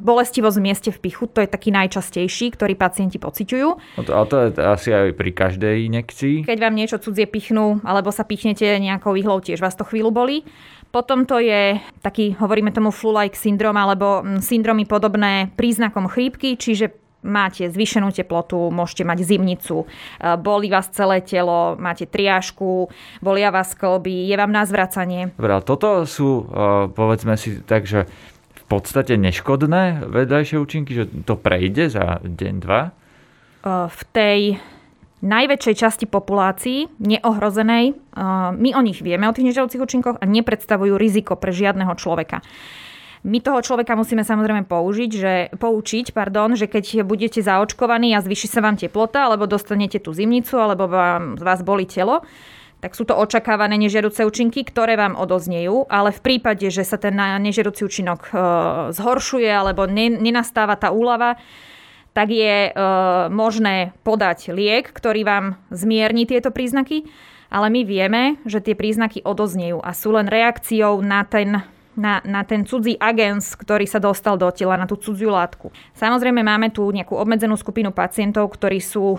bolestivosť 0.00 0.56
v 0.58 0.64
mieste 0.64 0.90
v 0.94 0.98
pichu, 0.98 1.26
to 1.26 1.42
je 1.42 1.48
taký 1.50 1.74
najčastejší, 1.74 2.54
ktorý 2.54 2.78
pacienti 2.78 3.18
pociťujú. 3.18 3.68
No 3.98 4.02
to, 4.06 4.10
ale 4.14 4.26
to 4.30 4.36
je 4.36 4.50
asi 4.62 4.88
aj 4.94 5.14
pri 5.18 5.30
každej 5.34 5.74
inekcii. 5.90 6.36
Keď 6.46 6.58
vám 6.58 6.74
niečo 6.74 7.02
cudzie 7.02 7.26
pichnú, 7.26 7.82
alebo 7.82 8.14
sa 8.14 8.22
pichnete 8.22 8.66
nejakou 8.78 9.18
ihlou, 9.18 9.42
tiež 9.42 9.58
vás 9.58 9.74
to 9.74 9.82
chvíľu 9.82 10.14
bolí. 10.14 10.46
Potom 10.90 11.22
to 11.22 11.38
je 11.38 11.78
taký, 12.02 12.34
hovoríme 12.34 12.74
tomu 12.74 12.90
flu-like 12.90 13.38
syndrom, 13.38 13.78
alebo 13.78 14.26
mm, 14.26 14.42
syndromy 14.42 14.86
podobné 14.90 15.54
príznakom 15.54 16.10
chrípky, 16.10 16.58
čiže 16.58 16.90
máte 17.22 17.68
zvýšenú 17.68 18.10
teplotu, 18.10 18.72
môžete 18.72 19.04
mať 19.04 19.18
zimnicu, 19.22 19.84
e, 19.84 19.86
bolí 20.40 20.72
vás 20.72 20.88
celé 20.90 21.20
telo, 21.20 21.76
máte 21.76 22.08
triážku, 22.08 22.88
bolia 23.20 23.52
vás 23.52 23.76
kolby, 23.76 24.26
je 24.26 24.36
vám 24.36 24.50
na 24.50 24.64
zvracanie. 24.64 25.30
Dobre, 25.36 25.60
toto 25.62 26.08
sú, 26.08 26.48
e, 26.48 26.90
povedzme 26.90 27.36
si 27.36 27.60
tak, 27.62 27.84
že 27.84 28.08
podstate 28.70 29.18
neškodné 29.18 30.06
vedľajšie 30.06 30.56
účinky, 30.62 30.94
že 30.94 31.04
to 31.26 31.34
prejde 31.34 31.90
za 31.90 32.22
deň, 32.22 32.54
dva? 32.62 32.94
V 33.66 34.00
tej 34.14 34.62
najväčšej 35.20 35.74
časti 35.76 36.06
populácií, 36.08 36.88
neohrozenej, 36.96 37.92
my 38.56 38.70
o 38.72 38.80
nich 38.80 39.04
vieme, 39.04 39.28
o 39.28 39.34
tých 39.36 39.52
nežiaducich 39.52 39.82
účinkoch 39.82 40.16
a 40.16 40.24
nepredstavujú 40.24 40.96
riziko 40.96 41.36
pre 41.36 41.52
žiadneho 41.52 41.92
človeka. 41.98 42.40
My 43.20 43.36
toho 43.44 43.60
človeka 43.60 44.00
musíme 44.00 44.24
samozrejme 44.24 44.64
použiť, 44.64 45.10
že, 45.12 45.34
poučiť, 45.60 46.16
pardon, 46.16 46.56
že 46.56 46.64
keď 46.64 47.04
budete 47.04 47.44
zaočkovaní 47.44 48.16
a 48.16 48.24
zvyši 48.24 48.48
sa 48.48 48.64
vám 48.64 48.80
teplota, 48.80 49.28
alebo 49.28 49.44
dostanete 49.44 50.00
tú 50.00 50.16
zimnicu, 50.16 50.56
alebo 50.56 50.88
vám, 50.88 51.36
vás 51.36 51.60
boli 51.60 51.84
telo, 51.84 52.24
tak 52.80 52.96
sú 52.96 53.04
to 53.04 53.12
očakávané 53.12 53.76
nežiaduce 53.76 54.24
účinky, 54.24 54.64
ktoré 54.64 54.96
vám 54.96 55.12
odoznejú, 55.12 55.84
ale 55.92 56.16
v 56.16 56.20
prípade, 56.24 56.72
že 56.72 56.80
sa 56.80 56.96
ten 56.96 57.12
nežiaducí 57.16 57.84
účinok 57.84 58.20
e, 58.28 58.34
zhoršuje 58.96 59.52
alebo 59.52 59.84
nenastáva 59.86 60.80
tá 60.80 60.88
úlava, 60.88 61.36
tak 62.16 62.32
je 62.32 62.68
e, 62.68 62.70
možné 63.28 63.92
podať 64.00 64.56
liek, 64.56 64.88
ktorý 64.88 65.22
vám 65.28 65.44
zmierni 65.68 66.24
tieto 66.24 66.48
príznaky, 66.48 67.04
ale 67.52 67.68
my 67.68 67.84
vieme, 67.84 68.22
že 68.48 68.64
tie 68.64 68.72
príznaky 68.72 69.28
odoznejú 69.28 69.84
a 69.84 69.92
sú 69.92 70.16
len 70.16 70.26
reakciou 70.26 71.04
na 71.04 71.28
ten 71.28 71.60
na, 71.98 72.22
na 72.22 72.46
ten 72.46 72.62
cudzí 72.62 72.94
agens, 72.98 73.58
ktorý 73.58 73.84
sa 73.84 73.98
dostal 73.98 74.38
do 74.38 74.46
tela, 74.54 74.78
na 74.78 74.86
tú 74.86 74.94
cudziu 74.94 75.34
látku. 75.34 75.74
Samozrejme 75.98 76.40
máme 76.40 76.70
tu 76.70 76.86
nejakú 76.86 77.18
obmedzenú 77.18 77.58
skupinu 77.58 77.90
pacientov, 77.90 78.50
ktorí 78.54 78.78
sú 78.78 79.18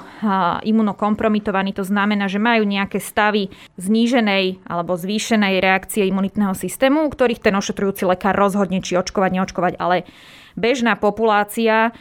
imunokompromitovaní, 0.63 1.75
to 1.75 1.83
znamená, 1.83 2.31
že 2.31 2.39
majú 2.39 2.63
nejaké 2.63 3.03
stavy 3.03 3.51
zníženej 3.75 4.63
alebo 4.65 4.95
zvýšenej 4.95 5.59
reakcie 5.59 6.07
imunitného 6.07 6.55
systému, 6.55 7.11
ktorých 7.11 7.43
ten 7.43 7.55
ošetrujúci 7.59 8.07
lekár 8.07 8.33
rozhodne, 8.39 8.79
či 8.79 8.95
očkovať, 8.95 9.31
neočkovať, 9.35 9.73
ale 9.75 10.07
bežná 10.55 10.95
populácia 10.95 11.91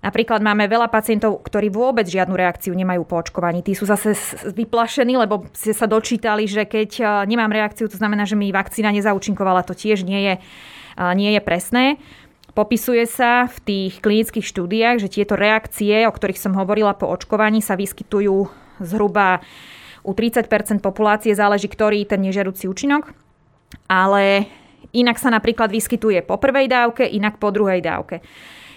Napríklad 0.00 0.40
máme 0.40 0.64
veľa 0.64 0.88
pacientov, 0.88 1.44
ktorí 1.44 1.68
vôbec 1.68 2.08
žiadnu 2.08 2.32
reakciu 2.32 2.72
nemajú 2.72 3.04
po 3.04 3.20
očkovaní. 3.20 3.60
Tí 3.60 3.76
sú 3.76 3.84
zase 3.84 4.16
vyplašení, 4.48 5.12
lebo 5.20 5.44
ste 5.52 5.76
sa 5.76 5.84
dočítali, 5.84 6.48
že 6.48 6.64
keď 6.64 6.90
e, 6.96 7.04
nemám 7.28 7.52
reakciu, 7.52 7.84
to 7.84 8.00
znamená, 8.00 8.24
že 8.24 8.32
mi 8.32 8.48
vakcína 8.48 8.96
nezaučinkovala. 8.96 9.60
To 9.68 9.76
tiež 9.76 10.08
nie 10.08 10.24
je, 10.24 10.34
e, 10.40 11.04
nie 11.20 11.36
je 11.36 11.40
presné. 11.44 11.84
Popisuje 12.56 13.04
sa 13.04 13.44
v 13.52 13.56
tých 13.60 13.92
klinických 14.00 14.42
štúdiách, 14.48 15.04
že 15.04 15.12
tieto 15.12 15.36
reakcie, 15.36 16.08
o 16.08 16.12
ktorých 16.16 16.40
som 16.40 16.56
hovorila 16.56 16.96
po 16.96 17.04
očkovaní, 17.04 17.60
sa 17.60 17.76
vyskytujú 17.76 18.48
zhruba 18.80 19.44
u 20.00 20.16
30% 20.16 20.48
populácie, 20.80 21.36
záleží 21.36 21.68
ktorý 21.68 22.08
ten 22.08 22.24
nežiaducí 22.24 22.64
účinok. 22.72 23.12
Ale 23.84 24.48
inak 24.96 25.20
sa 25.20 25.28
napríklad 25.28 25.68
vyskytuje 25.68 26.24
po 26.24 26.40
prvej 26.40 26.72
dávke, 26.72 27.04
inak 27.04 27.36
po 27.36 27.52
druhej 27.52 27.84
dávke. 27.84 28.24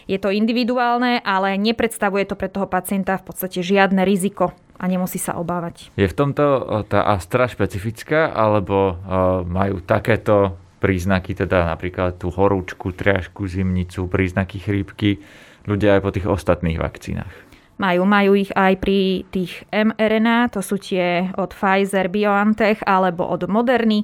Je 0.10 0.20
to 0.20 0.34
individuálne, 0.34 1.24
ale 1.24 1.56
nepredstavuje 1.56 2.28
to 2.28 2.36
pre 2.36 2.52
toho 2.52 2.68
pacienta 2.68 3.16
v 3.20 3.26
podstate 3.32 3.64
žiadne 3.64 4.04
riziko 4.04 4.52
a 4.76 4.84
nemusí 4.90 5.22
sa 5.22 5.40
obávať. 5.40 5.96
Je 5.96 6.10
v 6.10 6.18
tomto 6.18 6.44
tá 6.92 7.08
Astra 7.08 7.48
špecifická, 7.48 8.36
alebo 8.36 9.00
majú 9.48 9.80
takéto 9.80 10.60
príznaky, 10.84 11.40
teda 11.48 11.72
napríklad 11.72 12.20
tú 12.20 12.28
horúčku, 12.28 12.92
triažku, 12.92 13.48
zimnicu, 13.48 14.12
príznaky 14.12 14.60
chrípky, 14.60 15.24
ľudia 15.64 15.96
aj 15.96 16.02
po 16.04 16.12
tých 16.12 16.28
ostatných 16.28 16.76
vakcínach? 16.76 17.32
Majú, 17.80 18.04
majú 18.04 18.36
ich 18.36 18.52
aj 18.52 18.84
pri 18.84 19.24
tých 19.32 19.64
mRNA, 19.72 20.52
to 20.52 20.60
sú 20.60 20.76
tie 20.78 21.32
od 21.40 21.56
Pfizer, 21.56 22.12
BioNTech 22.12 22.84
alebo 22.84 23.24
od 23.24 23.48
Moderny. 23.48 24.04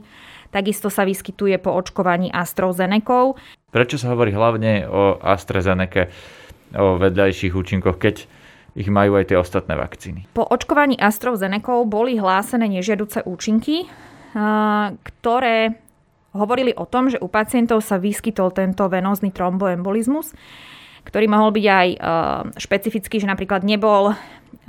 Takisto 0.50 0.90
sa 0.90 1.06
vyskytuje 1.06 1.62
po 1.62 1.78
očkovaní 1.78 2.34
AstraZeneca. 2.34 3.38
Prečo 3.70 4.02
sa 4.02 4.14
hovorí 4.14 4.34
hlavne 4.34 4.90
o 4.90 5.22
AstraZeneca, 5.22 6.10
o 6.74 6.98
vedľajších 6.98 7.54
účinkoch, 7.54 8.02
keď 8.02 8.26
ich 8.78 8.90
majú 8.90 9.18
aj 9.18 9.34
tie 9.34 9.38
ostatné 9.38 9.78
vakcíny? 9.78 10.30
Po 10.34 10.46
očkovaní 10.46 10.98
AstraZeneca 10.98 11.86
boli 11.86 12.18
hlásené 12.18 12.66
nežiaduce 12.66 13.26
účinky, 13.26 13.86
ktoré 15.02 15.78
hovorili 16.38 16.74
o 16.78 16.86
tom, 16.86 17.10
že 17.10 17.18
u 17.18 17.26
pacientov 17.26 17.82
sa 17.82 17.98
vyskytol 17.98 18.54
tento 18.54 18.86
venózny 18.86 19.34
tromboembolizmus, 19.34 20.38
ktorý 21.10 21.26
mohol 21.26 21.50
byť 21.50 21.66
aj 21.66 21.88
špecifický, 22.62 23.18
že 23.18 23.26
napríklad 23.26 23.66
nebol 23.66 24.14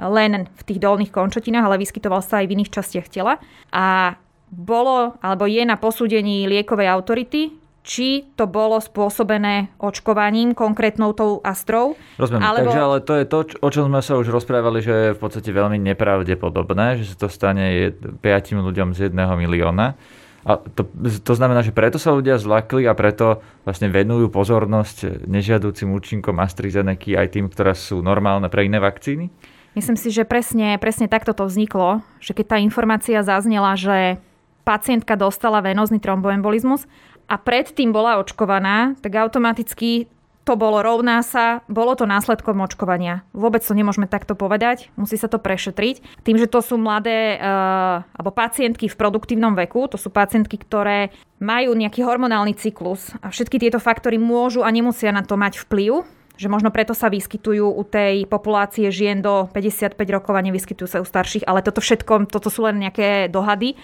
len 0.00 0.48
v 0.48 0.62
tých 0.64 0.80
dolných 0.80 1.12
končatinách, 1.12 1.68
ale 1.68 1.80
vyskytoval 1.84 2.24
sa 2.24 2.40
aj 2.40 2.48
v 2.48 2.54
iných 2.56 2.72
častiach 2.72 3.12
tela. 3.12 3.36
A 3.68 4.16
bolo 4.48 5.20
alebo 5.20 5.44
je 5.44 5.60
na 5.68 5.76
posúdení 5.76 6.48
liekovej 6.48 6.88
autority, 6.88 7.59
či 7.80 8.28
to 8.36 8.44
bolo 8.44 8.76
spôsobené 8.76 9.72
očkovaním, 9.80 10.52
konkrétnou 10.52 11.16
tou 11.16 11.40
astrou. 11.40 11.96
Rozumiem, 12.20 12.44
alebo... 12.44 12.68
takže 12.68 12.80
ale 12.80 12.98
to 13.00 13.12
je 13.16 13.24
to, 13.24 13.38
o 13.64 13.68
čom 13.72 13.84
sme 13.88 14.00
sa 14.04 14.20
už 14.20 14.28
rozprávali, 14.28 14.84
že 14.84 14.92
je 14.92 15.16
v 15.16 15.20
podstate 15.20 15.48
veľmi 15.48 15.80
nepravdepodobné, 15.80 17.00
že 17.00 17.16
sa 17.16 17.16
to 17.24 17.28
stane 17.32 17.90
5 17.90 18.20
ľuďom 18.52 18.92
z 18.92 19.08
jedného 19.08 19.32
milióna. 19.40 19.96
A 20.40 20.56
to, 20.56 20.88
to 21.20 21.32
znamená, 21.36 21.60
že 21.60 21.72
preto 21.72 22.00
sa 22.00 22.16
ľudia 22.16 22.40
zlakli 22.40 22.88
a 22.88 22.96
preto 22.96 23.44
vlastne 23.68 23.92
venujú 23.92 24.32
pozornosť 24.32 25.28
nežiadúcim 25.28 25.92
účinkom 25.92 26.40
AstraZeneca 26.40 27.20
aj 27.20 27.28
tým, 27.36 27.52
ktoré 27.52 27.76
sú 27.76 28.00
normálne 28.00 28.48
pre 28.48 28.64
iné 28.64 28.80
vakcíny? 28.80 29.28
Myslím 29.76 30.00
si, 30.00 30.08
že 30.10 30.24
presne, 30.24 30.80
presne 30.80 31.06
takto 31.06 31.36
to 31.36 31.46
vzniklo, 31.46 32.00
že 32.18 32.32
keď 32.32 32.56
tá 32.56 32.58
informácia 32.58 33.20
zaznela, 33.20 33.76
že 33.76 34.18
pacientka 34.64 35.14
dostala 35.14 35.62
venózny 35.62 35.98
tromboembolizmus 36.02 36.88
a 37.30 37.38
predtým 37.38 37.94
bola 37.94 38.18
očkovaná, 38.18 38.98
tak 38.98 39.14
automaticky 39.14 40.10
to 40.42 40.58
bolo 40.58 40.82
rovná 40.82 41.22
sa, 41.22 41.62
bolo 41.70 41.94
to 41.94 42.10
následkom 42.10 42.58
očkovania. 42.58 43.22
Vôbec 43.30 43.62
to 43.62 43.70
nemôžeme 43.70 44.10
takto 44.10 44.34
povedať, 44.34 44.90
musí 44.98 45.14
sa 45.14 45.30
to 45.30 45.38
prešetriť. 45.38 46.26
Tým, 46.26 46.42
že 46.42 46.50
to 46.50 46.58
sú 46.58 46.74
mladé 46.74 47.38
uh, 47.38 48.02
alebo 48.18 48.34
pacientky 48.34 48.90
v 48.90 48.98
produktívnom 48.98 49.54
veku, 49.54 49.86
to 49.86 49.94
sú 49.94 50.10
pacientky, 50.10 50.58
ktoré 50.58 51.14
majú 51.38 51.76
nejaký 51.78 52.02
hormonálny 52.02 52.58
cyklus 52.58 53.14
a 53.22 53.30
všetky 53.30 53.62
tieto 53.62 53.78
faktory 53.78 54.18
môžu 54.18 54.66
a 54.66 54.74
nemusia 54.74 55.14
na 55.14 55.22
to 55.22 55.38
mať 55.38 55.62
vplyv, 55.70 56.02
že 56.40 56.48
možno 56.48 56.72
preto 56.72 56.96
sa 56.96 57.12
vyskytujú 57.12 57.70
u 57.70 57.82
tej 57.84 58.24
populácie 58.24 58.88
žien 58.88 59.20
do 59.20 59.46
55 59.52 59.94
rokov 60.08 60.34
a 60.34 60.42
nevyskytujú 60.42 60.88
sa 60.88 60.98
u 60.98 61.06
starších, 61.06 61.44
ale 61.44 61.60
toto 61.60 61.84
všetko, 61.84 62.32
toto 62.32 62.48
sú 62.48 62.64
len 62.64 62.80
nejaké 62.80 63.28
dohady 63.28 63.76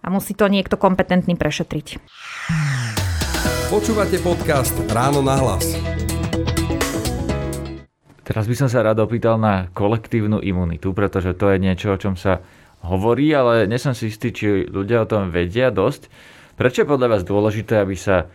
a 0.00 0.06
musí 0.12 0.36
to 0.36 0.48
niekto 0.50 0.76
kompetentný 0.80 1.36
prešetriť. 1.36 2.00
Počúvate 3.66 4.22
podcast 4.22 4.74
Ráno 4.92 5.20
na 5.22 5.36
hlas. 5.42 5.74
Teraz 8.26 8.50
by 8.50 8.54
som 8.58 8.68
sa 8.70 8.82
rád 8.82 8.98
opýtal 9.02 9.38
na 9.38 9.70
kolektívnu 9.70 10.42
imunitu, 10.42 10.90
pretože 10.90 11.30
to 11.38 11.54
je 11.54 11.62
niečo, 11.62 11.94
o 11.94 12.00
čom 12.00 12.18
sa 12.18 12.42
hovorí, 12.82 13.30
ale 13.30 13.70
nie 13.70 13.78
som 13.78 13.94
si 13.94 14.10
istý, 14.10 14.34
či 14.34 14.66
ľudia 14.66 15.06
o 15.06 15.10
tom 15.10 15.30
vedia 15.30 15.70
dosť. 15.70 16.10
Prečo 16.58 16.82
je 16.82 16.90
podľa 16.90 17.08
vás 17.14 17.22
dôležité, 17.22 17.78
aby 17.82 17.94
sa 17.94 18.26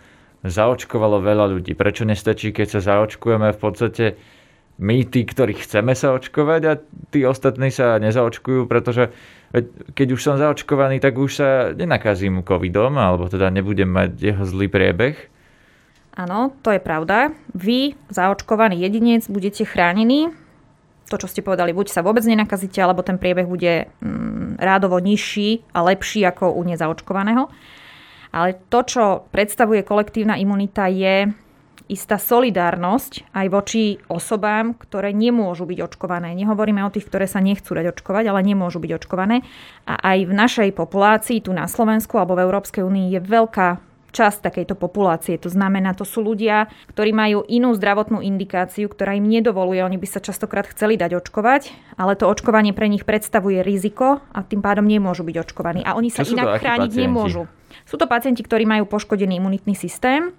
zaočkovalo 0.48 1.20
veľa 1.20 1.46
ľudí? 1.52 1.76
Prečo 1.76 2.08
nestačí, 2.08 2.56
keď 2.56 2.80
sa 2.80 2.96
zaočkujeme 2.96 3.52
v 3.52 3.60
podstate 3.60 4.06
my, 4.80 5.06
tí, 5.06 5.28
ktorí 5.28 5.58
chceme 5.60 5.94
sa 5.94 6.16
očkovať 6.16 6.62
a 6.70 6.74
tí 7.12 7.26
ostatní 7.28 7.70
sa 7.70 8.00
nezaočkujú, 8.00 8.66
pretože 8.66 9.12
keď 9.92 10.08
už 10.16 10.22
som 10.24 10.36
zaočkovaný, 10.40 11.04
tak 11.04 11.20
už 11.20 11.32
sa 11.32 11.50
nenakazím 11.76 12.42
covidom, 12.48 12.96
alebo 12.96 13.28
teda 13.28 13.52
nebudem 13.52 13.92
mať 13.92 14.12
jeho 14.16 14.44
zlý 14.48 14.72
priebeh. 14.72 15.16
Áno, 16.16 16.56
to 16.64 16.76
je 16.76 16.82
pravda. 16.84 17.32
Vy, 17.56 17.96
zaočkovaný 18.12 18.80
jedinec, 18.84 19.28
budete 19.28 19.64
chránení. 19.68 20.32
To, 21.12 21.20
čo 21.20 21.28
ste 21.28 21.44
povedali, 21.44 21.76
buď 21.76 21.92
sa 21.92 22.04
vôbec 22.04 22.24
nenakazíte, 22.24 22.80
alebo 22.80 23.04
ten 23.04 23.20
priebeh 23.20 23.44
bude 23.44 23.92
mm, 24.00 24.60
rádovo 24.60 25.00
nižší 25.04 25.68
a 25.76 25.84
lepší 25.84 26.24
ako 26.24 26.56
u 26.56 26.62
nezaočkovaného. 26.64 27.52
Ale 28.32 28.56
to, 28.72 28.80
čo 28.88 29.04
predstavuje 29.36 29.84
kolektívna 29.84 30.40
imunita, 30.40 30.88
je 30.88 31.36
istá 31.88 32.20
solidárnosť 32.20 33.32
aj 33.32 33.48
voči 33.50 33.84
osobám, 34.12 34.78
ktoré 34.78 35.16
nemôžu 35.16 35.66
byť 35.66 35.80
očkované. 35.82 36.34
Nehovoríme 36.36 36.84
o 36.86 36.94
tých, 36.94 37.08
ktoré 37.08 37.26
sa 37.26 37.40
nechcú 37.40 37.74
dať 37.74 37.96
očkovať, 37.96 38.30
ale 38.30 38.42
nemôžu 38.46 38.84
byť 38.84 38.92
očkované. 39.02 39.42
A 39.88 39.98
aj 40.14 40.18
v 40.28 40.34
našej 40.34 40.70
populácii, 40.76 41.42
tu 41.42 41.56
na 41.56 41.66
Slovensku 41.66 42.20
alebo 42.20 42.38
v 42.38 42.46
Európskej 42.46 42.84
únii, 42.86 43.18
je 43.18 43.22
veľká 43.24 43.92
časť 44.12 44.44
takejto 44.44 44.76
populácie. 44.76 45.40
To 45.40 45.48
znamená, 45.48 45.96
to 45.96 46.04
sú 46.04 46.20
ľudia, 46.20 46.68
ktorí 46.92 47.16
majú 47.16 47.48
inú 47.48 47.72
zdravotnú 47.74 48.20
indikáciu, 48.20 48.92
ktorá 48.92 49.16
im 49.16 49.26
nedovoluje. 49.26 49.80
Oni 49.82 49.96
by 49.96 50.08
sa 50.08 50.20
častokrát 50.20 50.68
chceli 50.68 51.00
dať 51.00 51.16
očkovať, 51.24 51.72
ale 51.96 52.20
to 52.20 52.28
očkovanie 52.28 52.76
pre 52.76 52.92
nich 52.92 53.08
predstavuje 53.08 53.64
riziko 53.64 54.20
a 54.36 54.44
tým 54.44 54.60
pádom 54.60 54.84
nemôžu 54.84 55.24
byť 55.24 55.36
očkovaní. 55.48 55.82
A 55.88 55.96
oni 55.96 56.12
sa 56.12 56.28
inak 56.28 56.60
chrániť 56.60 56.92
pacienti? 56.92 57.08
nemôžu. 57.08 57.48
Sú 57.88 57.96
to 57.96 58.06
pacienti, 58.06 58.44
ktorí 58.44 58.68
majú 58.68 58.84
poškodený 58.86 59.40
imunitný 59.40 59.74
systém, 59.80 60.36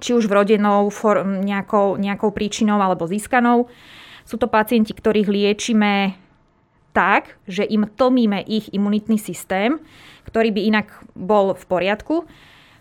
či 0.00 0.16
už 0.16 0.26
vrodenou 0.26 0.88
for, 0.88 1.22
nejakou, 1.24 1.96
nejakou 2.00 2.32
príčinou 2.32 2.80
alebo 2.80 3.08
získanou. 3.08 3.68
Sú 4.24 4.40
to 4.40 4.48
pacienti, 4.48 4.96
ktorých 4.96 5.28
liečíme 5.28 6.16
tak, 6.94 7.36
že 7.44 7.66
im 7.66 7.90
tlmíme 7.90 8.40
ich 8.46 8.70
imunitný 8.70 9.18
systém, 9.18 9.82
ktorý 10.24 10.54
by 10.54 10.60
inak 10.62 10.86
bol 11.12 11.52
v 11.52 11.64
poriadku, 11.66 12.24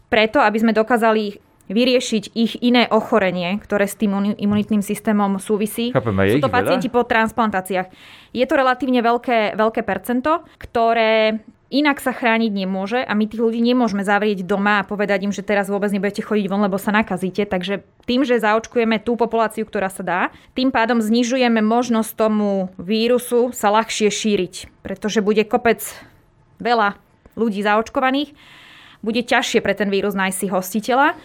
preto, 0.08 0.40
aby 0.40 0.58
sme 0.62 0.78
dokázali 0.78 1.42
vyriešiť 1.72 2.24
ich 2.36 2.60
iné 2.60 2.86
ochorenie, 2.92 3.58
ktoré 3.64 3.88
s 3.88 3.96
tým 3.96 4.36
imunitným 4.36 4.84
systémom 4.84 5.40
súvisí. 5.40 5.96
Chápeme, 5.96 6.28
Sú 6.30 6.44
to 6.44 6.52
pacienti 6.52 6.92
veľa? 6.92 6.96
po 7.00 7.02
transplantáciách. 7.08 7.88
Je 8.36 8.46
to 8.46 8.54
relatívne 8.54 9.00
veľké, 9.00 9.56
veľké 9.56 9.82
percento, 9.88 10.44
ktoré 10.60 11.40
inak 11.74 11.98
sa 11.98 12.14
chrániť 12.14 12.54
nemôže 12.54 13.02
a 13.02 13.18
my 13.18 13.26
tých 13.26 13.42
ľudí 13.42 13.58
nemôžeme 13.58 14.06
zavrieť 14.06 14.46
doma 14.46 14.86
a 14.86 14.88
povedať 14.88 15.26
im, 15.26 15.34
že 15.34 15.42
teraz 15.42 15.74
vôbec 15.74 15.90
nebudete 15.90 16.22
chodiť 16.22 16.46
von, 16.46 16.62
lebo 16.62 16.78
sa 16.78 16.94
nakazíte. 16.94 17.50
Takže 17.50 17.82
tým, 18.06 18.22
že 18.22 18.38
zaočkujeme 18.38 19.02
tú 19.02 19.18
populáciu, 19.18 19.66
ktorá 19.66 19.90
sa 19.90 20.06
dá, 20.06 20.22
tým 20.54 20.70
pádom 20.70 21.02
znižujeme 21.02 21.66
možnosť 21.66 22.12
tomu 22.14 22.70
vírusu 22.78 23.50
sa 23.58 23.74
ľahšie 23.74 24.14
šíriť, 24.14 24.86
pretože 24.86 25.26
bude 25.26 25.42
kopec 25.50 25.82
veľa 26.62 27.02
ľudí 27.34 27.66
zaočkovaných, 27.66 28.38
bude 29.02 29.26
ťažšie 29.26 29.60
pre 29.66 29.74
ten 29.74 29.90
vírus 29.90 30.14
nájsť 30.14 30.38
si 30.38 30.48
hostiteľa 30.54 31.18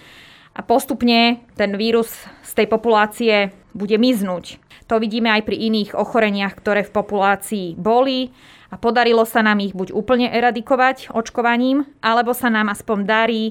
a 0.57 0.61
postupne 0.65 1.45
ten 1.55 1.77
vírus 1.77 2.11
z 2.43 2.53
tej 2.57 2.67
populácie 2.67 3.53
bude 3.77 3.95
miznúť. 4.01 4.59
To 4.89 4.97
vidíme 4.97 5.29
aj 5.29 5.45
pri 5.45 5.57
iných 5.69 5.95
ochoreniach, 5.95 6.57
ktoré 6.57 6.83
v 6.83 6.95
populácii 6.97 7.67
boli 7.77 8.33
a 8.69 8.77
podarilo 8.77 9.25
sa 9.25 9.41
nám 9.41 9.65
ich 9.65 9.73
buď 9.73 9.97
úplne 9.97 10.29
eradikovať 10.29 11.13
očkovaním, 11.13 11.89
alebo 12.05 12.37
sa 12.37 12.53
nám 12.53 12.69
aspoň 12.69 12.99
darí 13.09 13.45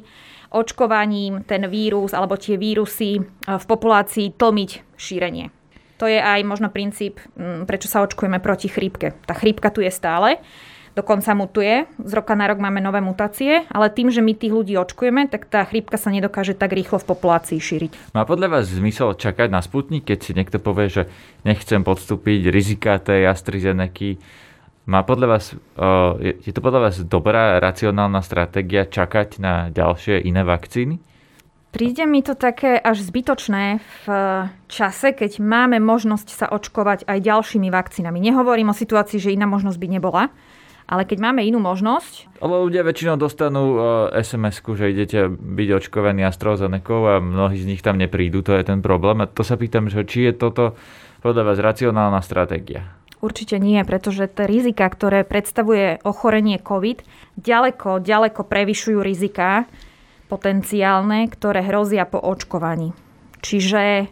očkovaním 0.53 1.43
ten 1.43 1.67
vírus 1.67 2.15
alebo 2.15 2.39
tie 2.39 2.55
vírusy 2.55 3.19
e, 3.19 3.21
v 3.45 3.65
populácii 3.67 4.31
tlmiť 4.39 4.95
šírenie. 4.95 5.51
To 5.97 6.05
je 6.05 6.21
aj 6.21 6.45
možno 6.45 6.69
princíp, 6.69 7.17
prečo 7.65 7.89
sa 7.89 8.05
očkujeme 8.05 8.37
proti 8.37 8.69
chrípke. 8.69 9.17
Tá 9.25 9.33
chrípka 9.33 9.73
tu 9.73 9.81
je 9.81 9.89
stále, 9.89 10.37
dokonca 10.93 11.33
mutuje, 11.33 11.89
z 11.89 12.11
roka 12.13 12.37
na 12.37 12.45
rok 12.53 12.61
máme 12.61 12.77
nové 12.77 13.01
mutácie, 13.01 13.65
ale 13.69 13.89
tým, 13.89 14.13
že 14.13 14.21
my 14.21 14.37
tých 14.37 14.53
ľudí 14.53 14.77
očkujeme, 14.77 15.25
tak 15.25 15.49
tá 15.49 15.65
chrípka 15.65 15.97
sa 15.97 16.13
nedokáže 16.13 16.53
tak 16.53 16.77
rýchlo 16.77 17.01
v 17.01 17.09
populácii 17.17 17.57
šíriť. 17.57 18.13
Má 18.13 18.29
podľa 18.29 18.61
vás 18.61 18.69
zmysel 18.69 19.17
čakať 19.17 19.49
na 19.49 19.61
sputnik, 19.65 20.05
keď 20.05 20.19
si 20.21 20.31
niekto 20.37 20.61
povie, 20.61 20.85
že 20.85 21.03
nechcem 21.41 21.81
podstúpiť 21.81 22.53
rizika 22.53 23.01
tej 23.01 23.33
AstraZeneca, 23.33 24.21
má 24.87 25.03
podľa 25.03 25.27
vás, 25.27 25.51
je 26.23 26.51
to 26.55 26.63
podľa 26.63 26.89
vás 26.89 26.95
dobrá, 27.03 27.59
racionálna 27.59 28.23
stratégia 28.23 28.87
čakať 28.87 29.37
na 29.37 29.67
ďalšie 29.67 30.23
iné 30.23 30.47
vakcíny? 30.47 31.03
Príde 31.67 32.07
mi 32.07 32.23
to 32.23 32.33
také 32.33 32.79
až 32.79 33.03
zbytočné 33.03 33.83
v 33.83 34.05
čase, 34.71 35.11
keď 35.11 35.43
máme 35.43 35.77
možnosť 35.83 36.27
sa 36.31 36.47
očkovať 36.47 37.03
aj 37.03 37.19
ďalšími 37.19 37.67
vakcínami. 37.67 38.23
Nehovorím 38.23 38.71
o 38.71 38.79
situácii, 38.79 39.19
že 39.19 39.35
iná 39.35 39.45
možnosť 39.45 39.75
by 39.75 39.87
nebola, 39.91 40.31
ale 40.87 41.03
keď 41.03 41.19
máme 41.19 41.43
inú 41.43 41.59
možnosť... 41.59 42.39
Ale 42.39 42.63
ľudia 42.63 42.87
väčšinou 42.87 43.19
dostanú 43.19 43.77
sms 44.15 44.63
že 44.63 44.85
idete 44.95 45.27
byť 45.27 45.69
očkovaní 45.83 46.23
AstraZeneca 46.23 46.95
a 46.95 47.13
mnohí 47.19 47.59
z 47.59 47.67
nich 47.67 47.83
tam 47.83 47.99
neprídu, 47.99 48.39
to 48.39 48.55
je 48.55 48.63
ten 48.63 48.79
problém. 48.79 49.19
A 49.19 49.27
to 49.27 49.43
sa 49.43 49.59
pýtam, 49.59 49.91
že 49.91 50.07
či 50.07 50.31
je 50.31 50.39
toto 50.39 50.79
podľa 51.19 51.51
vás 51.51 51.59
racionálna 51.59 52.23
stratégia? 52.23 52.95
Určite 53.27 53.59
nie, 53.59 53.83
pretože 53.83 54.31
tie 54.31 54.47
rizika, 54.47 54.87
ktoré 54.87 55.27
predstavuje 55.27 55.99
ochorenie 56.07 56.63
COVID, 56.63 57.03
ďaleko, 57.35 57.99
ďaleko 57.99 58.47
prevyšujú 58.47 59.03
rizika 59.03 59.67
potenciálne, 60.31 61.27
ktoré 61.27 61.59
hrozia 61.67 62.07
po 62.07 62.23
očkovaní. 62.23 62.95
Čiže 63.43 64.07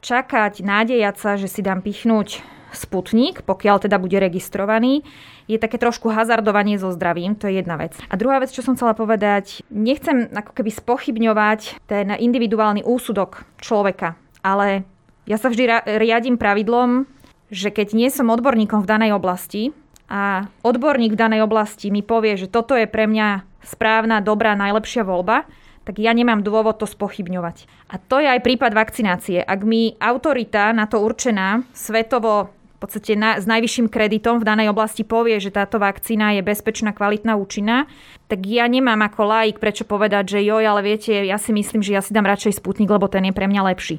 čakať, 0.00 0.64
nádejať 0.64 1.14
sa, 1.20 1.36
že 1.36 1.44
si 1.44 1.60
dám 1.60 1.84
pichnúť 1.84 2.40
Sputnik, 2.72 3.44
pokiaľ 3.48 3.84
teda 3.84 3.96
bude 3.96 4.16
registrovaný, 4.20 5.04
je 5.48 5.56
také 5.56 5.80
trošku 5.80 6.12
hazardovanie 6.12 6.76
so 6.76 6.92
zdravím, 6.92 7.36
to 7.36 7.48
je 7.48 7.64
jedna 7.64 7.80
vec. 7.80 7.96
A 8.08 8.16
druhá 8.16 8.40
vec, 8.40 8.52
čo 8.52 8.60
som 8.60 8.76
chcela 8.76 8.92
povedať, 8.92 9.64
nechcem 9.72 10.28
ako 10.32 10.52
keby 10.52 10.72
spochybňovať 10.72 11.84
ten 11.88 12.12
individuálny 12.12 12.84
úsudok 12.84 13.44
človeka, 13.60 14.20
ale 14.40 14.84
ja 15.24 15.36
sa 15.40 15.48
vždy 15.48 15.84
riadím 16.00 16.36
pravidlom, 16.36 17.08
že 17.48 17.72
keď 17.72 17.96
nie 17.96 18.08
som 18.12 18.28
odborníkom 18.28 18.84
v 18.84 18.90
danej 18.90 19.12
oblasti 19.16 19.76
a 20.08 20.48
odborník 20.64 21.16
v 21.16 21.20
danej 21.20 21.40
oblasti 21.44 21.92
mi 21.92 22.00
povie, 22.04 22.36
že 22.36 22.48
toto 22.48 22.76
je 22.76 22.88
pre 22.88 23.08
mňa 23.08 23.44
správna, 23.64 24.24
dobrá, 24.24 24.56
najlepšia 24.56 25.04
voľba, 25.04 25.44
tak 25.88 25.96
ja 26.00 26.12
nemám 26.12 26.44
dôvod 26.44 26.76
to 26.76 26.84
spochybňovať. 26.84 27.64
A 27.88 27.96
to 27.96 28.20
je 28.20 28.28
aj 28.28 28.44
prípad 28.44 28.76
vakcinácie. 28.76 29.40
Ak 29.40 29.64
mi 29.64 29.96
autorita 29.96 30.76
na 30.76 30.84
to 30.84 31.00
určená 31.00 31.64
svetovo 31.72 32.52
v 32.78 32.86
podstate 32.86 33.18
na, 33.18 33.42
s 33.42 33.48
najvyšším 33.48 33.90
kreditom 33.90 34.38
v 34.38 34.46
danej 34.46 34.70
oblasti 34.70 35.02
povie, 35.02 35.42
že 35.42 35.50
táto 35.50 35.82
vakcína 35.82 36.38
je 36.38 36.46
bezpečná, 36.46 36.94
kvalitná, 36.94 37.34
účinná, 37.34 37.90
tak 38.30 38.46
ja 38.46 38.70
nemám 38.70 39.02
ako 39.02 39.26
laik 39.26 39.58
prečo 39.58 39.82
povedať, 39.82 40.38
že 40.38 40.46
joj, 40.46 40.62
ale 40.62 40.86
viete, 40.86 41.10
ja 41.10 41.42
si 41.42 41.50
myslím, 41.50 41.82
že 41.82 41.98
ja 41.98 42.04
si 42.04 42.14
dám 42.14 42.30
radšej 42.30 42.62
Sputnik, 42.62 42.86
lebo 42.86 43.10
ten 43.10 43.26
je 43.26 43.34
pre 43.34 43.50
mňa 43.50 43.74
lepší. 43.74 43.98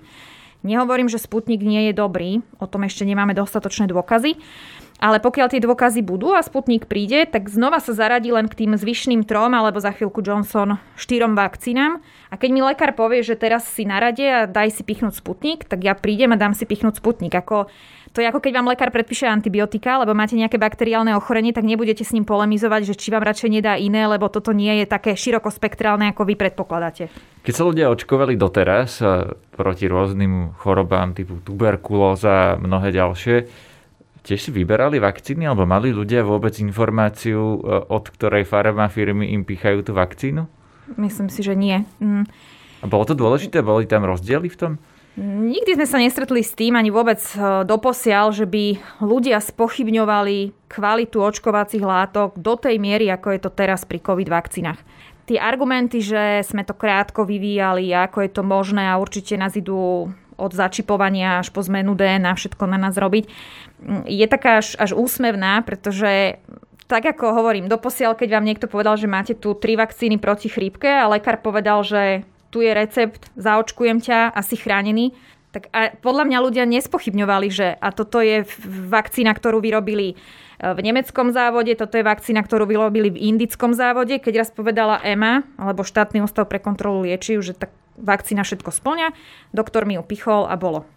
Nehovorím, 0.60 1.08
že 1.08 1.22
Sputnik 1.24 1.63
nie 1.63 1.88
je 1.88 1.93
dobrý, 1.95 2.43
o 2.60 2.67
tom 2.67 2.84
ešte 2.84 3.08
nemáme 3.08 3.32
dostatočné 3.32 3.88
dôkazy, 3.88 4.36
ale 5.00 5.24
pokiaľ 5.24 5.48
tie 5.48 5.64
dôkazy 5.64 6.04
budú 6.04 6.36
a 6.36 6.44
Sputnik 6.44 6.92
príde, 6.92 7.24
tak 7.24 7.48
znova 7.48 7.80
sa 7.80 7.96
zaradí 7.96 8.36
len 8.36 8.52
k 8.52 8.68
tým 8.68 8.76
zvyšným 8.76 9.24
trom 9.24 9.56
alebo 9.56 9.80
za 9.80 9.96
chvíľku 9.96 10.20
Johnson 10.20 10.76
štyrom 11.00 11.40
vakcínám. 11.40 12.04
A 12.30 12.36
keď 12.36 12.50
mi 12.52 12.60
lekár 12.60 12.92
povie, 13.00 13.24
že 13.24 13.40
teraz 13.40 13.64
si 13.64 13.88
na 13.88 14.04
rade 14.04 14.28
a 14.28 14.44
daj 14.44 14.76
si 14.76 14.84
pichnúť 14.84 15.24
Sputnik, 15.24 15.64
tak 15.64 15.88
ja 15.88 15.96
prídem 15.96 16.36
a 16.36 16.38
dám 16.38 16.52
si 16.52 16.68
pichnúť 16.68 17.00
Sputnik. 17.00 17.32
Ako 17.32 17.72
to 18.10 18.26
je 18.26 18.28
ako 18.28 18.42
keď 18.42 18.52
vám 18.58 18.68
lekár 18.74 18.90
predpíše 18.90 19.30
antibiotika, 19.30 20.02
lebo 20.02 20.18
máte 20.18 20.34
nejaké 20.34 20.58
bakteriálne 20.58 21.14
ochorenie, 21.14 21.54
tak 21.54 21.62
nebudete 21.62 22.02
s 22.02 22.10
ním 22.10 22.26
polemizovať, 22.26 22.90
že 22.90 22.98
či 22.98 23.14
vám 23.14 23.22
radšej 23.22 23.50
nedá 23.62 23.78
iné, 23.78 24.10
lebo 24.10 24.28
toto 24.34 24.50
nie 24.50 24.82
je 24.82 24.86
také 24.90 25.14
širokospektrálne, 25.14 26.10
ako 26.10 26.26
vy 26.26 26.34
predpokladáte. 26.34 27.14
Keď 27.46 27.54
sa 27.54 27.64
ľudia 27.70 27.94
očkovali 27.94 28.34
doteraz 28.34 29.00
proti 29.54 29.86
rôznym 29.86 30.58
chorobám 30.58 31.14
typu 31.14 31.38
tuberkulóza 31.46 32.58
a 32.58 32.58
mnohé 32.58 32.90
ďalšie, 32.92 33.69
tiež 34.24 34.40
si 34.40 34.52
vyberali 34.52 35.00
vakcíny, 35.00 35.48
alebo 35.48 35.64
mali 35.68 35.92
ľudia 35.92 36.24
vôbec 36.24 36.56
informáciu, 36.60 37.40
e, 37.40 37.58
od 37.88 38.06
ktorej 38.12 38.48
farmafirmy 38.48 39.32
im 39.34 39.44
pichajú 39.48 39.86
tú 39.86 39.92
vakcínu? 39.96 40.46
Myslím 40.98 41.30
si, 41.30 41.46
že 41.46 41.54
nie. 41.54 41.86
Mm. 42.02 42.26
A 42.80 42.86
bolo 42.88 43.04
to 43.04 43.14
dôležité? 43.14 43.60
Boli 43.60 43.86
tam 43.86 44.08
rozdiely 44.08 44.48
v 44.50 44.58
tom? 44.58 44.74
Nikdy 45.20 45.76
sme 45.76 45.88
sa 45.90 46.00
nestretli 46.00 46.40
s 46.40 46.56
tým, 46.56 46.80
ani 46.80 46.96
vôbec 46.96 47.20
e, 47.36 47.68
doposiaľ, 47.68 48.32
že 48.32 48.48
by 48.48 48.80
ľudia 49.04 49.44
spochybňovali 49.44 50.70
kvalitu 50.72 51.20
očkovacích 51.20 51.84
látok 51.84 52.40
do 52.40 52.56
tej 52.56 52.80
miery, 52.80 53.12
ako 53.12 53.36
je 53.36 53.40
to 53.44 53.52
teraz 53.52 53.84
pri 53.84 54.00
COVID 54.00 54.32
vakcínach. 54.32 54.80
Tie 55.28 55.36
argumenty, 55.36 56.00
že 56.00 56.42
sme 56.48 56.64
to 56.64 56.74
krátko 56.74 57.28
vyvíjali, 57.28 57.92
ako 57.92 58.26
je 58.26 58.32
to 58.32 58.42
možné 58.48 58.88
a 58.88 58.98
určite 58.98 59.36
nás 59.36 59.54
idú 59.60 60.10
od 60.39 60.56
začipovania 60.56 61.43
až 61.43 61.52
po 61.52 61.60
zmenu 61.60 61.93
DNA 61.99 62.32
všetko 62.32 62.63
na 62.71 62.80
nás 62.80 62.95
robiť, 62.95 63.28
je 64.08 64.28
taká 64.32 64.63
až, 64.63 64.80
až 64.80 64.95
úsmevná, 64.95 65.60
pretože 65.67 66.39
tak 66.89 67.06
ako 67.06 67.38
hovorím, 67.38 67.69
doposiaľ, 67.69 68.17
keď 68.17 68.39
vám 68.39 68.47
niekto 68.49 68.65
povedal, 68.65 68.97
že 68.97 69.06
máte 69.06 69.38
tu 69.38 69.54
tri 69.54 69.78
vakcíny 69.78 70.17
proti 70.17 70.49
chrípke 70.49 70.89
a 70.89 71.06
lekár 71.06 71.38
povedal, 71.38 71.86
že 71.86 72.25
tu 72.49 72.65
je 72.65 72.73
recept, 72.73 73.30
zaočkujem 73.38 74.02
ťa, 74.02 74.34
asi 74.34 74.58
chránený, 74.58 75.13
tak 75.49 75.65
a 75.73 75.93
podľa 75.97 76.30
mňa 76.30 76.39
ľudia 76.45 76.65
nespochybňovali, 76.69 77.47
že 77.49 77.67
a 77.73 77.89
toto 77.89 78.21
je 78.21 78.45
vakcína, 78.69 79.34
ktorú 79.34 79.58
vyrobili 79.65 80.13
e, 80.13 80.15
v 80.62 80.80
nemeckom 80.86 81.34
závode, 81.34 81.73
toto 81.73 81.97
je 81.97 82.06
vakcína, 82.06 82.45
ktorú 82.45 82.69
vyrobili 82.69 83.10
v 83.10 83.34
indickom 83.34 83.73
závode. 83.73 84.21
Keď 84.21 84.45
raz 84.45 84.49
povedala 84.54 85.02
EMA, 85.02 85.41
alebo 85.58 85.82
štátny 85.82 86.21
ústav 86.21 86.45
pre 86.45 86.62
kontrolu 86.62 87.02
liečiv, 87.02 87.41
že 87.41 87.58
tak 87.58 87.73
vakcína 88.00 88.48
všetko 88.48 88.72
splňa, 88.72 89.14
doktor 89.52 89.84
mi 89.86 90.00
ju 90.00 90.04
pichol 90.04 90.48
a 90.48 90.56
bolo. 90.56 90.88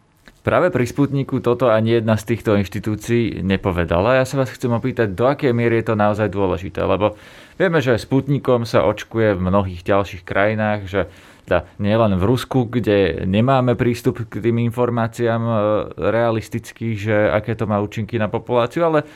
Práve 0.43 0.75
pri 0.75 0.91
Sputniku 0.91 1.39
toto 1.39 1.71
ani 1.71 2.03
jedna 2.03 2.19
z 2.19 2.35
týchto 2.35 2.59
inštitúcií 2.59 3.47
nepovedala. 3.47 4.19
Ja 4.19 4.27
sa 4.27 4.43
vás 4.43 4.51
chcem 4.51 4.75
opýtať, 4.75 5.15
do 5.15 5.31
akej 5.31 5.55
miery 5.55 5.79
je 5.83 5.95
to 5.95 5.95
naozaj 5.95 6.27
dôležité, 6.35 6.83
lebo 6.83 7.15
vieme, 7.55 7.79
že 7.79 7.95
Sputnikom 7.95 8.67
sa 8.67 8.83
očkuje 8.83 9.39
v 9.39 9.45
mnohých 9.47 9.87
ďalších 9.87 10.27
krajinách, 10.27 10.91
že 10.91 11.01
teda 11.47 11.67
nielen 11.79 12.19
v 12.19 12.25
Rusku, 12.27 12.67
kde 12.67 13.23
nemáme 13.27 13.75
prístup 13.75 14.23
k 14.27 14.43
tým 14.43 14.63
informáciám 14.67 15.43
e, 15.43 15.55
realistických, 15.99 16.97
že 16.99 17.17
aké 17.35 17.59
to 17.59 17.67
má 17.67 17.83
účinky 17.83 18.19
na 18.19 18.31
populáciu, 18.31 18.87
ale 18.87 19.03
e, 19.03 19.07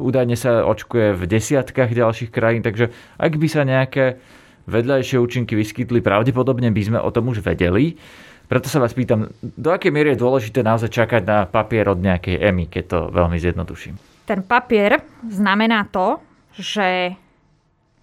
údajne 0.00 0.36
sa 0.36 0.64
očkuje 0.64 1.16
v 1.16 1.22
desiatkách 1.28 1.92
ďalších 1.92 2.28
krajín, 2.32 2.64
takže 2.64 2.92
ak 3.20 3.36
by 3.36 3.48
sa 3.52 3.68
nejaké 3.68 4.20
vedľajšie 4.66 5.16
účinky 5.18 5.54
vyskytli, 5.54 6.02
pravdepodobne 6.02 6.70
by 6.70 6.82
sme 6.82 6.98
o 7.00 7.10
tom 7.14 7.30
už 7.30 7.42
vedeli. 7.42 7.98
Preto 8.46 8.70
sa 8.70 8.78
vás 8.78 8.94
pýtam, 8.94 9.26
do 9.42 9.74
akej 9.74 9.90
miery 9.90 10.14
je 10.14 10.22
dôležité 10.22 10.62
naozaj 10.62 10.90
čakať 10.94 11.22
na 11.26 11.38
papier 11.50 11.90
od 11.90 11.98
nejakej 11.98 12.38
EMI, 12.38 12.70
keď 12.70 12.84
to 12.86 12.98
veľmi 13.10 13.38
zjednoduším? 13.42 13.98
Ten 14.26 14.46
papier 14.46 15.02
znamená 15.26 15.86
to, 15.90 16.22
že 16.54 17.14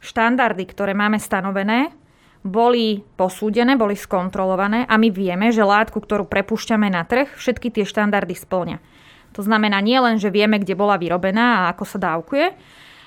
štandardy, 0.03 0.67
ktoré 0.67 0.91
máme 0.91 1.15
stanovené, 1.19 1.95
boli 2.43 2.99
posúdené, 3.15 3.79
boli 3.79 3.95
skontrolované 3.95 4.83
a 4.83 4.99
my 4.99 5.07
vieme, 5.07 5.47
že 5.55 5.63
látku, 5.63 5.95
ktorú 6.03 6.27
prepúšťame 6.27 6.91
na 6.91 7.07
trh, 7.07 7.31
všetky 7.39 7.71
tie 7.71 7.87
štandardy 7.87 8.35
splňa. 8.35 8.83
To 9.33 9.41
znamená 9.41 9.79
nie 9.79 9.95
len, 9.95 10.19
že 10.19 10.27
vieme, 10.27 10.59
kde 10.59 10.75
bola 10.75 10.99
vyrobená 10.99 11.63
a 11.63 11.71
ako 11.71 11.83
sa 11.87 11.97
dávkuje, 12.03 12.45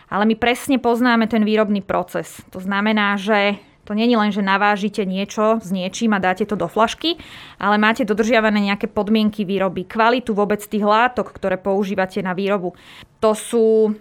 ale 0.07 0.25
my 0.27 0.35
presne 0.39 0.79
poznáme 0.79 1.27
ten 1.27 1.43
výrobný 1.43 1.83
proces. 1.83 2.43
To 2.55 2.63
znamená, 2.63 3.19
že 3.19 3.59
to 3.87 3.95
není 3.95 4.19
len, 4.19 4.35
že 4.35 4.43
navážite 4.43 5.07
niečo 5.07 5.63
s 5.63 5.71
niečím 5.71 6.11
a 6.11 6.19
dáte 6.19 6.43
to 6.43 6.59
do 6.59 6.67
flašky, 6.67 7.15
ale 7.63 7.79
máte 7.79 8.03
dodržiavané 8.03 8.59
nejaké 8.59 8.91
podmienky 8.91 9.47
výroby, 9.47 9.87
kvalitu 9.87 10.35
vôbec 10.35 10.59
tých 10.59 10.83
látok, 10.83 11.31
ktoré 11.31 11.55
používate 11.55 12.19
na 12.19 12.35
výrobu. 12.35 12.75
To 13.23 13.31
sú 13.31 13.95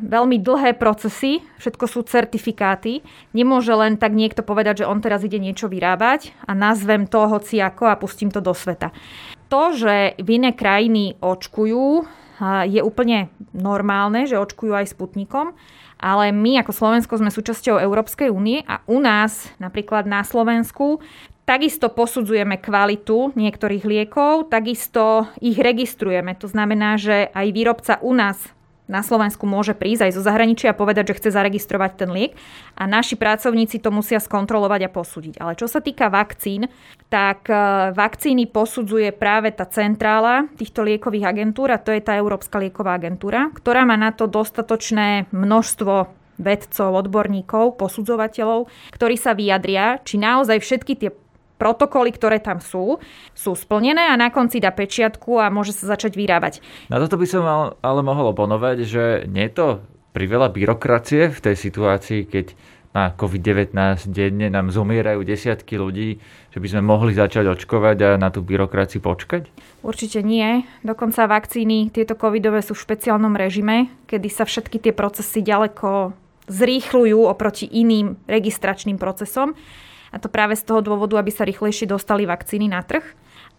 veľmi 0.00 0.38
dlhé 0.38 0.78
procesy, 0.78 1.44
všetko 1.60 1.84
sú 1.90 2.00
certifikáty. 2.06 3.04
Nemôže 3.36 3.74
len 3.74 4.00
tak 4.00 4.16
niekto 4.16 4.40
povedať, 4.40 4.80
že 4.80 4.88
on 4.88 5.02
teraz 5.04 5.20
ide 5.26 5.36
niečo 5.36 5.68
vyrábať 5.68 6.32
a 6.48 6.56
nazvem 6.56 7.04
to 7.04 7.26
hoci 7.28 7.60
ako 7.60 7.90
a 7.90 7.98
pustím 8.00 8.32
to 8.32 8.40
do 8.40 8.56
sveta. 8.56 8.94
To, 9.52 9.76
že 9.76 10.16
v 10.16 10.28
iné 10.40 10.56
krajiny 10.56 11.20
očkujú, 11.20 12.06
je 12.66 12.82
úplne 12.82 13.30
normálne, 13.54 14.26
že 14.26 14.40
očkujú 14.40 14.74
aj 14.74 14.90
sputnikom 14.90 15.54
ale 16.02 16.34
my 16.34 16.58
ako 16.58 16.74
Slovensko 16.74 17.14
sme 17.14 17.30
súčasťou 17.30 17.78
Európskej 17.78 18.26
únie 18.26 18.66
a 18.66 18.82
u 18.90 18.98
nás, 18.98 19.46
napríklad 19.62 20.02
na 20.10 20.26
Slovensku, 20.26 20.98
Takisto 21.42 21.90
posudzujeme 21.90 22.62
kvalitu 22.62 23.34
niektorých 23.34 23.82
liekov, 23.82 24.46
takisto 24.46 25.26
ich 25.42 25.58
registrujeme. 25.58 26.38
To 26.38 26.46
znamená, 26.46 26.94
že 26.94 27.34
aj 27.34 27.46
výrobca 27.50 27.98
u 27.98 28.14
nás 28.14 28.38
na 28.92 29.00
Slovensku 29.00 29.48
môže 29.48 29.72
prísť 29.72 30.12
aj 30.12 30.12
zo 30.12 30.22
zahraničia 30.22 30.76
a 30.76 30.78
povedať, 30.78 31.16
že 31.16 31.18
chce 31.24 31.30
zaregistrovať 31.32 32.04
ten 32.04 32.10
liek 32.12 32.36
a 32.76 32.84
naši 32.84 33.16
pracovníci 33.16 33.80
to 33.80 33.88
musia 33.88 34.20
skontrolovať 34.20 34.80
a 34.84 34.92
posúdiť. 34.92 35.34
Ale 35.40 35.56
čo 35.56 35.64
sa 35.64 35.80
týka 35.80 36.12
vakcín, 36.12 36.68
tak 37.08 37.48
e, 37.48 37.56
vakcíny 37.96 38.52
posudzuje 38.52 39.16
práve 39.16 39.48
tá 39.56 39.64
centrála 39.64 40.44
týchto 40.60 40.84
liekových 40.84 41.32
agentúr 41.32 41.72
a 41.72 41.80
to 41.80 41.96
je 41.96 42.04
tá 42.04 42.20
Európska 42.20 42.60
lieková 42.60 43.00
agentúra, 43.00 43.48
ktorá 43.56 43.88
má 43.88 43.96
na 43.96 44.12
to 44.12 44.28
dostatočné 44.28 45.32
množstvo 45.32 46.20
vedcov, 46.42 46.88
odborníkov, 46.92 47.80
posudzovateľov, 47.80 48.68
ktorí 48.92 49.16
sa 49.16 49.32
vyjadria, 49.32 50.00
či 50.02 50.20
naozaj 50.20 50.58
všetky 50.60 50.92
tie 50.98 51.10
protokoly, 51.62 52.10
ktoré 52.10 52.42
tam 52.42 52.58
sú, 52.58 52.98
sú 53.38 53.54
splnené 53.54 54.10
a 54.10 54.18
na 54.18 54.34
konci 54.34 54.58
dá 54.58 54.74
pečiatku 54.74 55.38
a 55.38 55.46
môže 55.46 55.70
sa 55.70 55.94
začať 55.94 56.18
vyrábať. 56.18 56.58
Na 56.90 56.98
toto 56.98 57.14
by 57.14 57.26
som 57.30 57.46
mal, 57.46 57.78
ale 57.86 58.02
mohol 58.02 58.34
oponovať, 58.34 58.76
že 58.82 59.04
nie 59.30 59.46
je 59.46 59.54
to 59.54 59.66
priveľa 60.10 60.50
byrokracie 60.50 61.30
v 61.30 61.38
tej 61.38 61.54
situácii, 61.54 62.26
keď 62.26 62.46
na 62.92 63.08
COVID-19 63.14 63.72
denne 64.12 64.52
nám 64.52 64.68
zomierajú 64.68 65.24
desiatky 65.24 65.80
ľudí, 65.80 66.20
že 66.52 66.58
by 66.60 66.66
sme 66.68 66.82
mohli 66.84 67.16
začať 67.16 67.48
očkovať 67.48 67.96
a 68.04 68.10
na 68.20 68.28
tú 68.28 68.44
byrokraciu 68.44 69.00
počkať? 69.00 69.48
Určite 69.80 70.20
nie. 70.20 70.68
Dokonca 70.84 71.24
vakcíny, 71.24 71.88
tieto 71.88 72.18
covidové 72.20 72.60
sú 72.60 72.76
v 72.76 72.84
špeciálnom 72.84 73.32
režime, 73.32 73.88
kedy 74.10 74.28
sa 74.28 74.44
všetky 74.44 74.76
tie 74.76 74.92
procesy 74.92 75.40
ďaleko 75.40 76.12
zrýchľujú 76.52 77.18
oproti 77.24 77.64
iným 77.64 78.20
registračným 78.28 79.00
procesom. 79.00 79.56
A 80.12 80.20
to 80.20 80.28
práve 80.28 80.54
z 80.54 80.68
toho 80.68 80.84
dôvodu, 80.84 81.16
aby 81.16 81.32
sa 81.32 81.48
rýchlejšie 81.48 81.88
dostali 81.88 82.28
vakcíny 82.28 82.68
na 82.68 82.84
trh. 82.84 83.02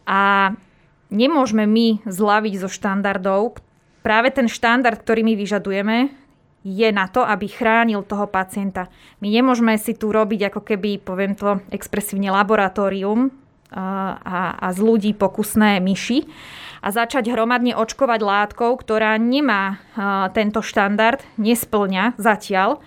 A 0.06 0.54
nemôžeme 1.10 1.66
my 1.66 2.06
zlaviť 2.06 2.54
zo 2.62 2.70
štandardov. 2.70 3.58
Práve 4.06 4.30
ten 4.30 4.46
štandard, 4.46 5.02
ktorý 5.02 5.26
my 5.26 5.34
vyžadujeme, 5.34 5.98
je 6.63 6.89
na 6.96 7.12
to, 7.12 7.26
aby 7.28 7.52
chránil 7.52 8.08
toho 8.08 8.24
pacienta. 8.32 8.88
My 9.20 9.28
nemôžeme 9.28 9.76
si 9.76 9.98
tu 10.00 10.16
robiť 10.16 10.54
ako 10.54 10.62
keby, 10.63 11.04
poviem 11.04 11.36
to 11.36 11.60
expresívne, 11.76 12.32
laboratórium 12.32 13.36
a, 13.74 14.56
a 14.56 14.68
z 14.72 14.80
ľudí 14.80 15.12
pokusné 15.12 15.84
myši 15.84 16.24
a 16.84 16.88
začať 16.92 17.32
hromadne 17.32 17.76
očkovať 17.76 18.20
látkou, 18.24 18.80
ktorá 18.80 19.16
nemá 19.20 19.80
tento 20.36 20.63
štandard, 20.63 21.20
nesplňa 21.36 22.16
zatiaľ, 22.16 22.80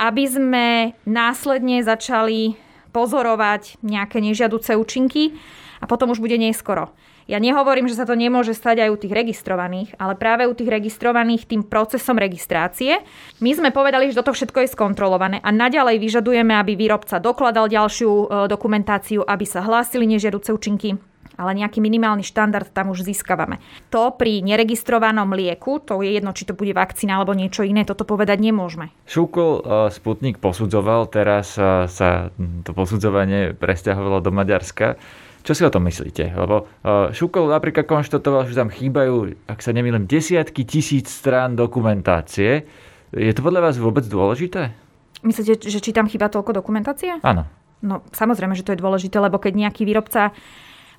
aby 0.00 0.24
sme 0.24 0.66
následne 1.04 1.84
začali 1.84 2.56
pozorovať 2.90 3.80
nejaké 3.80 4.18
nežiaduce 4.20 4.74
účinky 4.76 5.38
a 5.80 5.88
potom 5.88 6.12
už 6.12 6.20
bude 6.20 6.36
neskoro. 6.36 6.92
Ja 7.30 7.38
nehovorím, 7.38 7.86
že 7.86 7.94
sa 7.94 8.10
to 8.10 8.18
nemôže 8.18 8.58
stať 8.58 8.82
aj 8.82 8.90
u 8.90 8.98
tých 8.98 9.14
registrovaných, 9.14 9.94
ale 10.02 10.18
práve 10.18 10.50
u 10.50 10.54
tých 10.54 10.66
registrovaných 10.66 11.46
tým 11.46 11.62
procesom 11.62 12.18
registrácie. 12.18 13.06
My 13.38 13.54
sme 13.54 13.70
povedali, 13.70 14.10
že 14.10 14.18
toto 14.18 14.34
všetko 14.34 14.66
je 14.66 14.74
skontrolované 14.74 15.38
a 15.38 15.54
naďalej 15.54 16.02
vyžadujeme, 16.02 16.58
aby 16.58 16.74
výrobca 16.74 17.22
dokladal 17.22 17.70
ďalšiu 17.70 18.10
e, 18.10 18.24
dokumentáciu, 18.50 19.22
aby 19.22 19.46
sa 19.46 19.62
hlásili 19.62 20.10
nežiaduce 20.10 20.50
účinky 20.50 20.98
ale 21.40 21.56
nejaký 21.56 21.80
minimálny 21.80 22.20
štandard 22.20 22.68
tam 22.68 22.92
už 22.92 23.08
získavame. 23.08 23.56
To 23.88 24.12
pri 24.12 24.44
neregistrovanom 24.44 25.32
lieku, 25.32 25.80
to 25.80 26.04
je 26.04 26.12
jedno, 26.12 26.36
či 26.36 26.44
to 26.44 26.52
bude 26.52 26.76
vakcína 26.76 27.16
alebo 27.16 27.32
niečo 27.32 27.64
iné, 27.64 27.88
toto 27.88 28.04
povedať 28.04 28.44
nemôžeme. 28.44 28.92
Šúkol 29.08 29.50
e, 29.56 29.88
Sputnik 29.88 30.36
posudzoval, 30.36 31.08
teraz 31.08 31.56
e, 31.56 31.88
sa 31.88 32.28
to 32.36 32.76
posudzovanie 32.76 33.56
presťahovalo 33.56 34.20
do 34.20 34.28
Maďarska. 34.28 35.00
Čo 35.40 35.56
si 35.56 35.64
o 35.64 35.72
tom 35.72 35.88
myslíte? 35.88 36.36
Lebo 36.36 36.68
e, 36.84 37.16
Šukol 37.16 37.48
napríklad 37.48 37.88
konštatoval, 37.88 38.44
že 38.44 38.60
tam 38.60 38.68
chýbajú, 38.68 39.48
ak 39.48 39.64
sa 39.64 39.72
nemýlim, 39.72 40.04
desiatky 40.04 40.68
tisíc 40.68 41.08
strán 41.08 41.56
dokumentácie. 41.56 42.68
Je 43.16 43.32
to 43.32 43.40
podľa 43.40 43.72
vás 43.72 43.80
vôbec 43.80 44.04
dôležité? 44.04 44.76
Myslíte, 45.24 45.68
že 45.68 45.80
či 45.80 45.90
tam 45.96 46.08
chýba 46.08 46.28
toľko 46.28 46.52
dokumentácie? 46.52 47.20
Áno. 47.24 47.48
No 47.80 48.04
samozrejme, 48.12 48.52
že 48.52 48.64
to 48.64 48.76
je 48.76 48.80
dôležité, 48.80 49.16
lebo 49.16 49.40
keď 49.40 49.56
nejaký 49.56 49.88
výrobca 49.88 50.36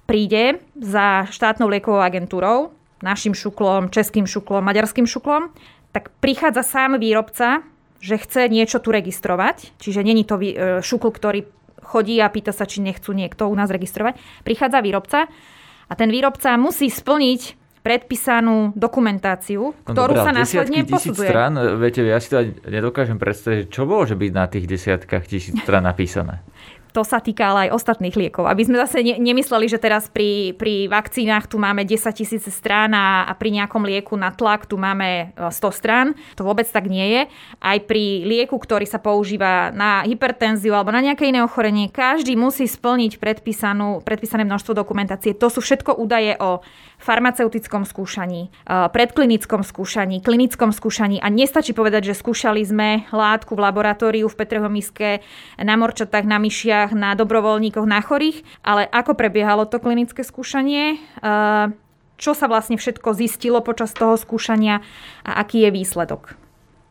príde 0.05 0.59
za 0.77 1.29
štátnou 1.29 1.69
liekovou 1.71 2.01
agentúrou, 2.01 2.73
našim 3.01 3.33
šuklom, 3.33 3.89
českým 3.89 4.29
šuklom, 4.29 4.61
maďarským 4.61 5.09
šuklom, 5.09 5.49
tak 5.91 6.13
prichádza 6.23 6.63
sám 6.63 7.01
výrobca, 7.01 7.65
že 8.01 8.17
chce 8.17 8.49
niečo 8.49 8.81
tu 8.81 8.89
registrovať, 8.89 9.77
čiže 9.77 10.01
není 10.01 10.25
to 10.25 10.37
e, 10.41 10.81
šukl, 10.81 11.13
ktorý 11.13 11.45
chodí 11.81 12.17
a 12.21 12.29
pýta 12.29 12.53
sa, 12.53 12.65
či 12.65 12.81
nechcú 12.81 13.13
niekto 13.13 13.49
u 13.49 13.55
nás 13.57 13.69
registrovať. 13.69 14.17
Prichádza 14.45 14.79
výrobca 14.81 15.19
a 15.89 15.93
ten 15.93 16.09
výrobca 16.09 16.55
musí 16.57 16.89
splniť 16.89 17.61
predpísanú 17.81 18.77
dokumentáciu, 18.77 19.73
ktorú 19.89 20.13
no, 20.13 20.21
sa 20.21 20.29
následne 20.29 20.85
posudzuje. 20.85 21.25
strán, 21.25 21.57
viete, 21.81 22.05
ja 22.05 22.21
si 22.21 22.29
to 22.29 22.45
nedokážem 22.69 23.17
predstaviť, 23.17 23.73
čo 23.73 23.89
môže 23.89 24.13
byť 24.13 24.31
na 24.31 24.45
tých 24.45 24.69
desiatkách 24.69 25.25
tisíc 25.25 25.57
strán 25.65 25.89
napísané 25.89 26.45
to 26.91 27.07
sa 27.07 27.23
týka 27.23 27.51
ale 27.51 27.67
aj 27.67 27.79
ostatných 27.79 28.15
liekov. 28.15 28.45
Aby 28.45 28.67
sme 28.67 28.77
zase 28.83 28.99
ne, 28.99 29.15
nemysleli, 29.15 29.71
že 29.71 29.79
teraz 29.79 30.11
pri, 30.11 30.51
pri 30.59 30.91
vakcínach 30.91 31.47
tu 31.47 31.55
máme 31.55 31.87
10 31.87 32.11
tisíc 32.11 32.43
strán 32.51 32.91
a, 32.91 33.23
a 33.23 33.33
pri 33.33 33.55
nejakom 33.55 33.87
lieku 33.87 34.19
na 34.19 34.35
tlak 34.35 34.67
tu 34.67 34.75
máme 34.75 35.31
100 35.39 35.49
e, 35.55 35.71
strán. 35.71 36.13
To 36.35 36.43
vôbec 36.43 36.67
tak 36.67 36.91
nie 36.91 37.07
je. 37.07 37.21
Aj 37.63 37.79
pri 37.79 38.27
lieku, 38.27 38.59
ktorý 38.59 38.83
sa 38.83 38.99
používa 38.99 39.71
na 39.71 40.03
hypertenziu 40.03 40.75
alebo 40.75 40.91
na 40.91 40.99
nejaké 40.99 41.31
iné 41.31 41.39
ochorenie, 41.39 41.87
každý 41.87 42.35
musí 42.35 42.67
splniť 42.67 43.17
predpísanú, 43.17 44.03
predpísané 44.03 44.43
množstvo 44.43 44.75
dokumentácie. 44.75 45.31
To 45.39 45.47
sú 45.47 45.63
všetko 45.63 45.95
údaje 45.95 46.35
o 46.43 46.59
farmaceutickom 46.99 47.87
skúšaní, 47.87 48.51
e, 48.51 48.87
predklinickom 48.91 49.63
skúšaní, 49.63 50.19
klinickom 50.19 50.75
skúšaní 50.75 51.23
a 51.23 51.31
nestačí 51.31 51.71
povedať, 51.71 52.11
že 52.11 52.19
skúšali 52.19 52.61
sme 52.67 52.89
látku 53.15 53.55
v 53.55 53.63
laboratóriu 53.63 54.27
v 54.27 54.37
Petrehom 54.37 54.69
miske 54.69 55.23
na 55.55 55.79
morčatách, 55.79 56.27
na 56.27 56.37
myšiach 56.37 56.80
ľuďach, 56.81 56.97
na 56.97 57.13
dobrovoľníkoch, 57.13 57.85
na 57.85 58.01
chorých, 58.01 58.41
ale 58.65 58.89
ako 58.89 59.13
prebiehalo 59.13 59.69
to 59.69 59.77
klinické 59.77 60.25
skúšanie, 60.25 60.97
čo 62.17 62.31
sa 62.33 62.45
vlastne 62.49 62.77
všetko 62.77 63.13
zistilo 63.13 63.61
počas 63.61 63.93
toho 63.93 64.17
skúšania 64.17 64.81
a 65.21 65.31
aký 65.45 65.65
je 65.65 65.69
výsledok. 65.69 66.33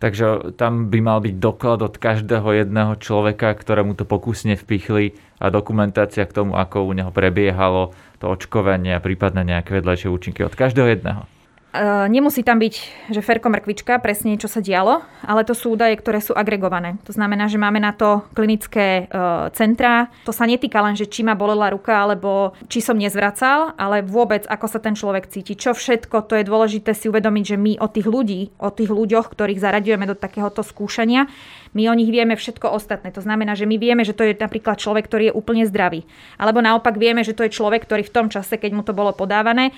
Takže 0.01 0.57
tam 0.57 0.89
by 0.89 0.99
mal 1.05 1.21
byť 1.21 1.35
doklad 1.37 1.85
od 1.85 2.01
každého 2.01 2.65
jedného 2.65 2.97
človeka, 2.97 3.53
ktorému 3.53 3.93
to 3.99 4.09
pokusne 4.09 4.57
vpichli 4.57 5.13
a 5.37 5.53
dokumentácia 5.53 6.25
k 6.25 6.33
tomu, 6.33 6.57
ako 6.57 6.89
u 6.89 6.93
neho 6.97 7.13
prebiehalo 7.13 7.93
to 8.17 8.33
očkovanie 8.33 8.97
a 8.97 9.05
prípadne 9.05 9.45
nejaké 9.45 9.77
vedľajšie 9.77 10.09
účinky 10.09 10.41
od 10.41 10.57
každého 10.57 10.89
jedného. 10.89 11.29
Uh, 11.71 12.11
nemusí 12.11 12.43
tam 12.43 12.59
byť, 12.59 12.75
že 13.15 13.23
ferko 13.23 13.47
mrkvička, 13.47 14.03
presne 14.03 14.35
čo 14.35 14.51
sa 14.51 14.59
dialo, 14.59 15.07
ale 15.23 15.47
to 15.47 15.55
sú 15.55 15.79
údaje, 15.79 15.95
ktoré 16.03 16.19
sú 16.19 16.35
agregované. 16.35 16.99
To 17.07 17.15
znamená, 17.15 17.47
že 17.47 17.63
máme 17.63 17.79
na 17.79 17.95
to 17.95 18.27
klinické 18.35 19.07
uh, 19.07 19.47
centrá. 19.55 20.11
To 20.27 20.35
sa 20.35 20.51
netýka 20.51 20.83
len, 20.83 20.99
že 20.99 21.07
či 21.07 21.23
ma 21.23 21.39
bolela 21.39 21.71
ruka, 21.71 21.95
alebo 21.95 22.59
či 22.67 22.83
som 22.83 22.99
nezvracal, 22.99 23.79
ale 23.79 24.03
vôbec, 24.03 24.51
ako 24.51 24.67
sa 24.67 24.83
ten 24.83 24.99
človek 24.99 25.31
cíti. 25.31 25.55
Čo 25.55 25.79
všetko, 25.79 26.27
to 26.27 26.43
je 26.43 26.51
dôležité 26.51 26.91
si 26.91 27.07
uvedomiť, 27.07 27.55
že 27.55 27.57
my 27.57 27.79
o 27.79 27.87
tých 27.87 28.11
ľudí, 28.11 28.51
o 28.59 28.75
tých 28.75 28.91
ľuďoch, 28.91 29.31
ktorých 29.31 29.63
zaraďujeme 29.63 30.11
do 30.11 30.19
takéhoto 30.19 30.67
skúšania, 30.67 31.31
my 31.71 31.87
o 31.87 31.95
nich 31.95 32.11
vieme 32.11 32.35
všetko 32.35 32.67
ostatné. 32.67 33.15
To 33.15 33.23
znamená, 33.23 33.55
že 33.55 33.63
my 33.63 33.79
vieme, 33.79 34.03
že 34.03 34.11
to 34.11 34.27
je 34.27 34.35
napríklad 34.35 34.75
človek, 34.75 35.07
ktorý 35.07 35.31
je 35.31 35.37
úplne 35.39 35.63
zdravý. 35.71 36.03
Alebo 36.35 36.59
naopak 36.59 36.99
vieme, 36.99 37.23
že 37.23 37.31
to 37.31 37.47
je 37.47 37.55
človek, 37.55 37.87
ktorý 37.87 38.03
v 38.03 38.15
tom 38.15 38.27
čase, 38.27 38.59
keď 38.59 38.75
mu 38.75 38.83
to 38.83 38.91
bolo 38.91 39.15
podávané, 39.15 39.71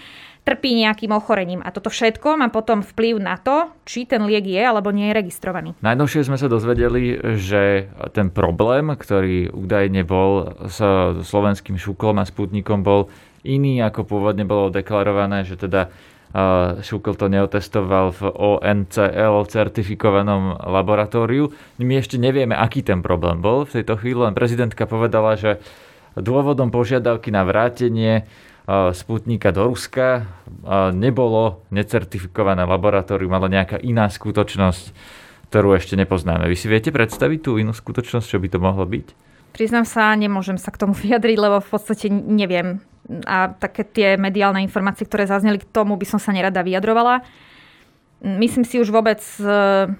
trpí 0.42 0.74
nejakým 0.74 1.14
ochorením. 1.14 1.62
A 1.62 1.70
toto 1.70 1.86
všetko 1.86 2.38
má 2.38 2.50
potom 2.50 2.82
vplyv 2.82 3.22
na 3.22 3.38
to, 3.38 3.70
či 3.86 4.06
ten 4.06 4.26
liek 4.26 4.42
je 4.42 4.58
alebo 4.58 4.90
nie 4.90 5.10
je 5.10 5.14
registrovaný. 5.14 5.70
Najnovšie 5.78 6.26
sme 6.26 6.38
sa 6.38 6.50
dozvedeli, 6.50 7.14
že 7.38 7.86
ten 8.10 8.28
problém, 8.28 8.90
ktorý 8.90 9.54
údajne 9.54 10.02
bol 10.02 10.58
s 10.66 10.82
slovenským 11.30 11.78
šuklom 11.78 12.18
a 12.18 12.26
sputnikom, 12.26 12.82
bol 12.82 13.06
iný, 13.46 13.82
ako 13.86 14.06
pôvodne 14.06 14.42
bolo 14.42 14.74
deklarované, 14.74 15.46
že 15.46 15.54
teda 15.54 15.94
Šukl 16.80 17.12
to 17.12 17.28
neotestoval 17.28 18.16
v 18.16 18.22
ONCL 18.32 19.44
certifikovanom 19.52 20.64
laboratóriu. 20.64 21.52
My 21.76 22.00
ešte 22.00 22.16
nevieme, 22.16 22.56
aký 22.56 22.80
ten 22.80 23.04
problém 23.04 23.44
bol. 23.44 23.68
V 23.68 23.84
tejto 23.84 24.00
chvíli 24.00 24.24
len 24.24 24.32
prezidentka 24.32 24.88
povedala, 24.88 25.36
že 25.36 25.60
dôvodom 26.16 26.72
požiadavky 26.72 27.28
na 27.28 27.44
vrátenie 27.44 28.24
Sputnika 28.70 29.50
do 29.50 29.66
Ruska 29.66 30.22
nebolo 30.94 31.66
necertifikované 31.74 32.62
laboratórium, 32.62 33.34
ale 33.34 33.50
nejaká 33.50 33.82
iná 33.82 34.06
skutočnosť, 34.06 34.94
ktorú 35.50 35.74
ešte 35.74 35.98
nepoznáme. 35.98 36.46
Vy 36.46 36.54
si 36.54 36.70
viete 36.70 36.94
predstaviť 36.94 37.38
tú 37.42 37.58
inú 37.58 37.74
skutočnosť, 37.74 38.26
čo 38.26 38.38
by 38.38 38.48
to 38.48 38.58
mohlo 38.62 38.86
byť? 38.86 39.06
Priznám 39.52 39.84
sa, 39.84 40.14
nemôžem 40.16 40.56
sa 40.56 40.70
k 40.70 40.80
tomu 40.80 40.94
vyjadriť, 41.04 41.36
lebo 41.36 41.58
v 41.58 41.68
podstate 41.68 42.06
neviem. 42.08 42.78
A 43.26 43.50
také 43.50 43.82
tie 43.82 44.08
mediálne 44.14 44.62
informácie, 44.62 45.04
ktoré 45.04 45.26
zazneli 45.26 45.58
k 45.58 45.68
tomu, 45.68 45.98
by 45.98 46.06
som 46.06 46.22
sa 46.22 46.30
nerada 46.30 46.62
vyjadrovala. 46.62 47.26
Myslím 48.22 48.62
si 48.62 48.78
už 48.78 48.94
vôbec, 48.94 49.18
e, 49.42 49.90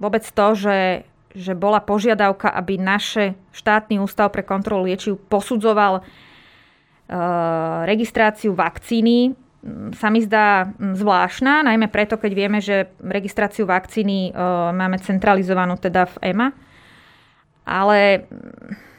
vôbec 0.00 0.24
to, 0.24 0.46
že, 0.56 1.04
že 1.36 1.52
bola 1.52 1.84
požiadavka, 1.84 2.48
aby 2.48 2.80
naše 2.80 3.36
štátny 3.52 4.00
ústav 4.00 4.32
pre 4.32 4.40
kontrolu 4.40 4.88
liečiv 4.88 5.20
posudzoval 5.28 6.00
registráciu 7.84 8.56
vakcíny 8.56 9.36
sa 9.94 10.10
mi 10.10 10.20
zdá 10.26 10.74
zvláštna, 10.74 11.62
najmä 11.62 11.86
preto, 11.86 12.18
keď 12.18 12.32
vieme, 12.34 12.58
že 12.58 12.90
registráciu 12.98 13.64
vakcíny 13.70 14.30
eh, 14.30 14.34
máme 14.74 14.98
centralizovanú 14.98 15.78
teda 15.78 16.10
v 16.10 16.34
EMA. 16.34 16.48
Ale 17.62 18.26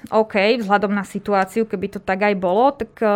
OK, 0.07 0.39
vzhľadom 0.63 0.95
na 0.95 1.03
situáciu, 1.03 1.67
keby 1.67 1.87
to 1.91 1.99
tak 1.99 2.23
aj 2.23 2.35
bolo, 2.39 2.71
tak 2.71 2.95
eh, 3.03 3.11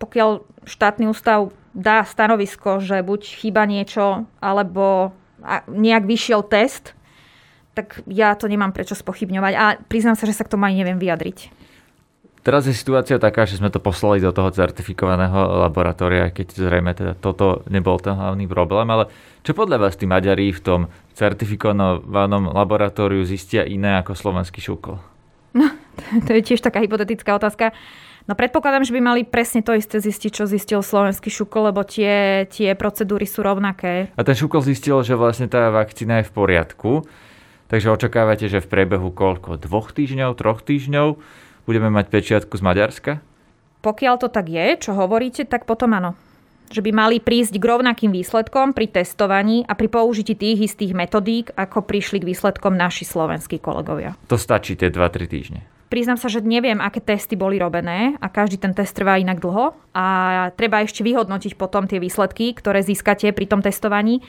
pokiaľ 0.00 0.40
štátny 0.64 1.04
ústav 1.04 1.52
dá 1.76 2.02
stanovisko, 2.02 2.80
že 2.80 3.04
buď 3.04 3.20
chýba 3.28 3.68
niečo, 3.68 4.26
alebo 4.42 5.14
nejak 5.70 6.04
vyšiel 6.04 6.44
test, 6.44 6.92
tak 7.72 8.02
ja 8.10 8.34
to 8.34 8.50
nemám 8.50 8.74
prečo 8.74 8.98
spochybňovať. 8.98 9.52
A 9.56 9.64
priznám 9.78 10.18
sa, 10.18 10.26
že 10.26 10.36
sa 10.36 10.44
k 10.44 10.52
tomu 10.52 10.66
aj 10.68 10.74
neviem 10.74 10.98
vyjadriť. 10.98 11.59
Teraz 12.40 12.64
je 12.64 12.72
situácia 12.72 13.20
taká, 13.20 13.44
že 13.44 13.60
sme 13.60 13.68
to 13.68 13.84
poslali 13.84 14.16
do 14.16 14.32
toho 14.32 14.48
certifikovaného 14.48 15.60
laboratória, 15.60 16.32
keď 16.32 16.56
zrejme 16.56 16.96
teda 16.96 17.12
toto 17.12 17.60
nebol 17.68 18.00
ten 18.00 18.16
hlavný 18.16 18.48
problém, 18.48 18.88
ale 18.88 19.12
čo 19.44 19.52
podľa 19.52 19.76
vás 19.76 20.00
tí 20.00 20.08
Maďari 20.08 20.48
v 20.48 20.64
tom 20.64 20.80
certifikovanom 21.12 22.56
laboratóriu 22.56 23.28
zistia 23.28 23.68
iné 23.68 24.00
ako 24.00 24.16
slovenský 24.16 24.64
šukol? 24.64 24.96
No, 25.52 25.68
to 26.26 26.30
je 26.32 26.40
tiež 26.40 26.64
taká 26.64 26.80
hypotetická 26.80 27.36
otázka. 27.36 27.76
No 28.24 28.32
predpokladám, 28.32 28.88
že 28.88 28.96
by 28.96 29.00
mali 29.04 29.20
presne 29.28 29.60
to 29.60 29.76
isté 29.76 30.00
zistiť, 30.00 30.40
čo 30.40 30.44
zistil 30.48 30.80
slovenský 30.80 31.28
šukol, 31.28 31.72
lebo 31.72 31.84
tie, 31.84 32.48
tie 32.48 32.72
procedúry 32.72 33.28
sú 33.28 33.44
rovnaké. 33.44 34.16
A 34.16 34.20
ten 34.24 34.36
šukol 34.36 34.64
zistil, 34.64 34.96
že 35.04 35.12
vlastne 35.12 35.44
tá 35.44 35.68
vakcína 35.68 36.24
je 36.24 36.28
v 36.28 36.32
poriadku, 36.32 37.04
takže 37.68 37.92
očakávate, 37.92 38.48
že 38.48 38.64
v 38.64 38.70
priebehu 38.70 39.12
koľko? 39.12 39.60
Dvoch 39.60 39.92
týždňov, 39.92 40.40
troch 40.40 40.64
týždňov 40.64 41.20
budeme 41.64 41.88
mať 41.92 42.12
pečiatku 42.12 42.54
z 42.56 42.62
Maďarska? 42.62 43.12
Pokiaľ 43.80 44.14
to 44.20 44.28
tak 44.28 44.52
je, 44.52 44.76
čo 44.76 44.92
hovoríte, 44.92 45.48
tak 45.48 45.64
potom 45.64 45.96
áno. 45.96 46.12
Že 46.70 46.86
by 46.86 46.90
mali 46.94 47.16
prísť 47.18 47.58
k 47.58 47.64
rovnakým 47.64 48.12
výsledkom 48.14 48.76
pri 48.76 48.86
testovaní 48.92 49.66
a 49.66 49.74
pri 49.74 49.90
použití 49.90 50.38
tých 50.38 50.70
istých 50.70 50.94
metodík, 50.94 51.50
ako 51.56 51.82
prišli 51.82 52.22
k 52.22 52.28
výsledkom 52.30 52.76
naši 52.76 53.08
slovenskí 53.08 53.58
kolegovia. 53.58 54.14
To 54.30 54.38
stačí 54.38 54.78
tie 54.78 54.92
2-3 54.92 55.26
týždne. 55.26 55.60
Priznám 55.90 56.22
sa, 56.22 56.30
že 56.30 56.38
neviem, 56.46 56.78
aké 56.78 57.02
testy 57.02 57.34
boli 57.34 57.58
robené 57.58 58.14
a 58.22 58.30
každý 58.30 58.62
ten 58.62 58.70
test 58.70 58.94
trvá 58.94 59.18
inak 59.18 59.42
dlho 59.42 59.74
a 59.90 60.06
treba 60.54 60.86
ešte 60.86 61.02
vyhodnotiť 61.02 61.58
potom 61.58 61.90
tie 61.90 61.98
výsledky, 61.98 62.54
ktoré 62.54 62.86
získate 62.86 63.34
pri 63.34 63.50
tom 63.50 63.58
testovaní. 63.58 64.22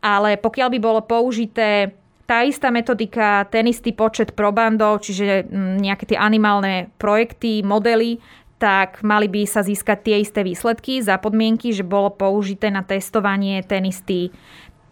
Ale 0.00 0.40
pokiaľ 0.40 0.68
by 0.72 0.78
bolo 0.80 1.00
použité 1.04 1.92
tá 2.24 2.44
istá 2.44 2.72
metodika, 2.72 3.44
ten 3.52 3.68
istý 3.68 3.92
počet 3.92 4.32
probandov, 4.32 5.04
čiže 5.04 5.44
mm, 5.44 5.80
nejaké 5.84 6.04
tie 6.14 6.18
animálne 6.18 6.88
projekty, 6.96 7.60
modely, 7.60 8.20
tak 8.56 9.04
mali 9.04 9.28
by 9.28 9.44
sa 9.44 9.60
získať 9.60 9.98
tie 10.00 10.16
isté 10.24 10.40
výsledky 10.40 11.04
za 11.04 11.20
podmienky, 11.20 11.74
že 11.76 11.84
bolo 11.84 12.08
použité 12.08 12.72
na 12.72 12.80
testovanie 12.80 13.60
ten 13.60 13.84
istý, 13.84 14.32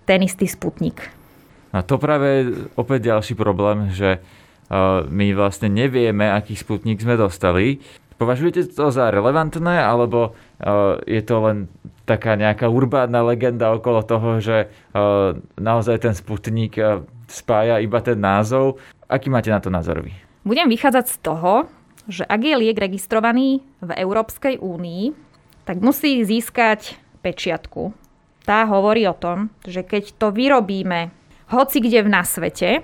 ten 0.05 0.21
istý 0.21 0.45
sputnik. 0.45 1.09
A 1.73 1.81
to 1.81 1.97
práve 1.97 2.53
opäť 2.77 3.09
ďalší 3.09 3.33
problém, 3.33 3.89
že 3.89 4.21
my 5.09 5.27
vlastne 5.33 5.73
nevieme, 5.73 6.29
aký 6.29 6.53
sputnik 6.53 7.01
sme 7.01 7.17
dostali. 7.17 7.81
Považujete 8.21 8.77
to 8.77 8.93
za 8.93 9.09
relevantné, 9.09 9.81
alebo 9.81 10.37
je 11.09 11.23
to 11.25 11.37
len 11.49 11.73
taká 12.05 12.37
nejaká 12.37 12.69
urbánna 12.69 13.25
legenda 13.25 13.73
okolo 13.73 14.05
toho, 14.05 14.37
že 14.37 14.69
naozaj 15.57 15.97
ten 15.97 16.13
sputnik 16.13 16.77
spája 17.33 17.81
iba 17.81 18.05
ten 18.05 18.21
názov. 18.21 18.77
Aký 19.09 19.33
máte 19.33 19.49
na 19.49 19.59
to 19.59 19.73
názor 19.73 20.05
vy? 20.05 20.13
Budem 20.45 20.69
vychádzať 20.69 21.07
z 21.09 21.17
toho, 21.25 21.53
že 22.05 22.29
ak 22.29 22.41
je 22.45 22.55
liek 22.61 22.77
registrovaný 22.77 23.65
v 23.81 23.91
Európskej 23.97 24.61
únii, 24.61 25.05
tak 25.65 25.81
musí 25.81 26.21
získať 26.27 26.99
pečiatku. 27.25 27.95
Tá 28.43 28.67
hovorí 28.67 29.07
o 29.07 29.15
tom, 29.15 29.55
že 29.63 29.87
keď 29.87 30.19
to 30.19 30.35
vyrobíme 30.35 31.15
hoci 31.55 31.79
kde 31.79 32.03
na 32.11 32.27
svete, 32.27 32.83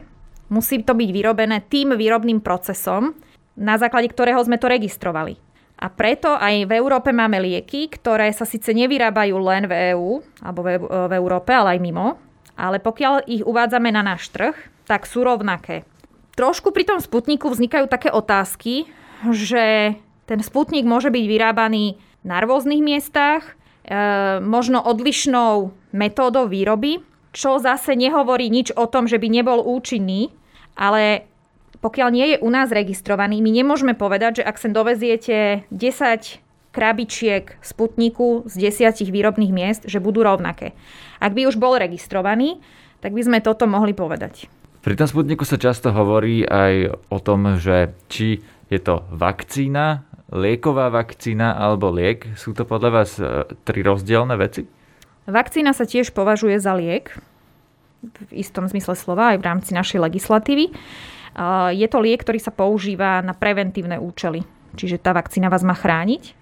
musí 0.49 0.81
to 0.87 0.95
byť 0.95 1.11
vyrobené 1.11 1.67
tým 1.67 1.99
výrobným 1.99 2.39
procesom, 2.39 3.13
na 3.59 3.75
základe 3.75 4.07
ktorého 4.15 4.39
sme 4.47 4.55
to 4.57 4.71
registrovali. 4.71 5.35
A 5.79 5.91
preto 5.91 6.35
aj 6.35 6.67
v 6.67 6.73
Európe 6.75 7.11
máme 7.15 7.39
lieky, 7.39 7.91
ktoré 7.91 8.31
sa 8.35 8.47
síce 8.47 8.71
nevyrábajú 8.75 9.35
len 9.39 9.67
v 9.67 9.95
EÚ, 9.95 10.23
alebo 10.43 10.61
v 11.07 11.13
Európe, 11.15 11.55
ale 11.55 11.79
aj 11.79 11.83
mimo, 11.83 12.19
ale 12.59 12.83
pokiaľ 12.83 13.31
ich 13.31 13.47
uvádzame 13.47 13.95
na 13.95 14.03
náš 14.03 14.27
trh, 14.35 14.59
tak 14.91 15.07
sú 15.07 15.23
rovnaké. 15.23 15.87
Trošku 16.35 16.75
pri 16.75 16.83
tom 16.83 16.99
sputniku 16.99 17.47
vznikajú 17.55 17.87
také 17.87 18.11
otázky, 18.11 18.91
že 19.31 19.95
ten 20.27 20.41
sputnik 20.43 20.83
môže 20.83 21.15
byť 21.15 21.25
vyrábaný 21.25 22.03
na 22.27 22.43
rôznych 22.43 22.83
miestach, 22.83 23.55
e, 23.87 24.43
možno 24.43 24.83
odlišnou 24.83 25.71
metódou 25.95 26.51
výroby, 26.51 27.01
čo 27.31 27.63
zase 27.63 27.95
nehovorí 27.95 28.51
nič 28.51 28.75
o 28.75 28.91
tom, 28.91 29.07
že 29.07 29.23
by 29.23 29.29
nebol 29.31 29.63
účinný, 29.63 30.35
ale 30.75 31.31
pokiaľ 31.79 32.09
nie 32.11 32.27
je 32.35 32.43
u 32.43 32.51
nás 32.51 32.75
registrovaný, 32.75 33.39
my 33.39 33.51
nemôžeme 33.55 33.95
povedať, 33.95 34.43
že 34.43 34.47
ak 34.47 34.59
sem 34.59 34.75
doveziete 34.75 35.63
10 35.71 36.48
krabičiek 36.79 37.59
Sputniku 37.59 38.47
z 38.47 38.71
desiatich 38.71 39.11
výrobných 39.11 39.51
miest, 39.51 39.83
že 39.91 39.99
budú 39.99 40.23
rovnaké. 40.23 40.79
Ak 41.19 41.35
by 41.35 41.51
už 41.51 41.59
bol 41.59 41.75
registrovaný, 41.75 42.63
tak 43.03 43.11
by 43.19 43.27
sme 43.27 43.39
toto 43.43 43.67
mohli 43.67 43.99
povedať. 43.99 44.47
Pri 44.79 44.95
tom 44.95 45.11
Sputniku 45.11 45.43
sa 45.43 45.59
často 45.59 45.91
hovorí 45.91 46.47
aj 46.47 46.95
o 47.11 47.19
tom, 47.19 47.59
že 47.59 47.91
či 48.07 48.39
je 48.71 48.79
to 48.79 49.03
vakcína, 49.11 50.07
lieková 50.31 50.95
vakcína 50.95 51.59
alebo 51.59 51.91
liek. 51.91 52.31
Sú 52.39 52.55
to 52.55 52.63
podľa 52.63 52.91
vás 52.95 53.19
e, 53.19 53.43
tri 53.67 53.83
rozdielne 53.83 54.39
veci? 54.39 54.63
Vakcína 55.27 55.75
sa 55.75 55.83
tiež 55.83 56.15
považuje 56.15 56.63
za 56.63 56.79
liek, 56.79 57.11
v 58.31 58.31
istom 58.39 58.71
zmysle 58.71 58.95
slova, 58.95 59.35
aj 59.35 59.43
v 59.43 59.47
rámci 59.51 59.71
našej 59.75 59.99
legislatívy. 59.99 60.71
Je 61.75 61.87
to 61.91 61.99
liek, 61.99 62.23
ktorý 62.23 62.39
sa 62.39 62.55
používa 62.55 63.19
na 63.27 63.35
preventívne 63.35 63.99
účely. 63.99 64.47
Čiže 64.79 65.03
tá 65.03 65.11
vakcína 65.11 65.51
vás 65.51 65.67
má 65.67 65.75
chrániť, 65.75 66.39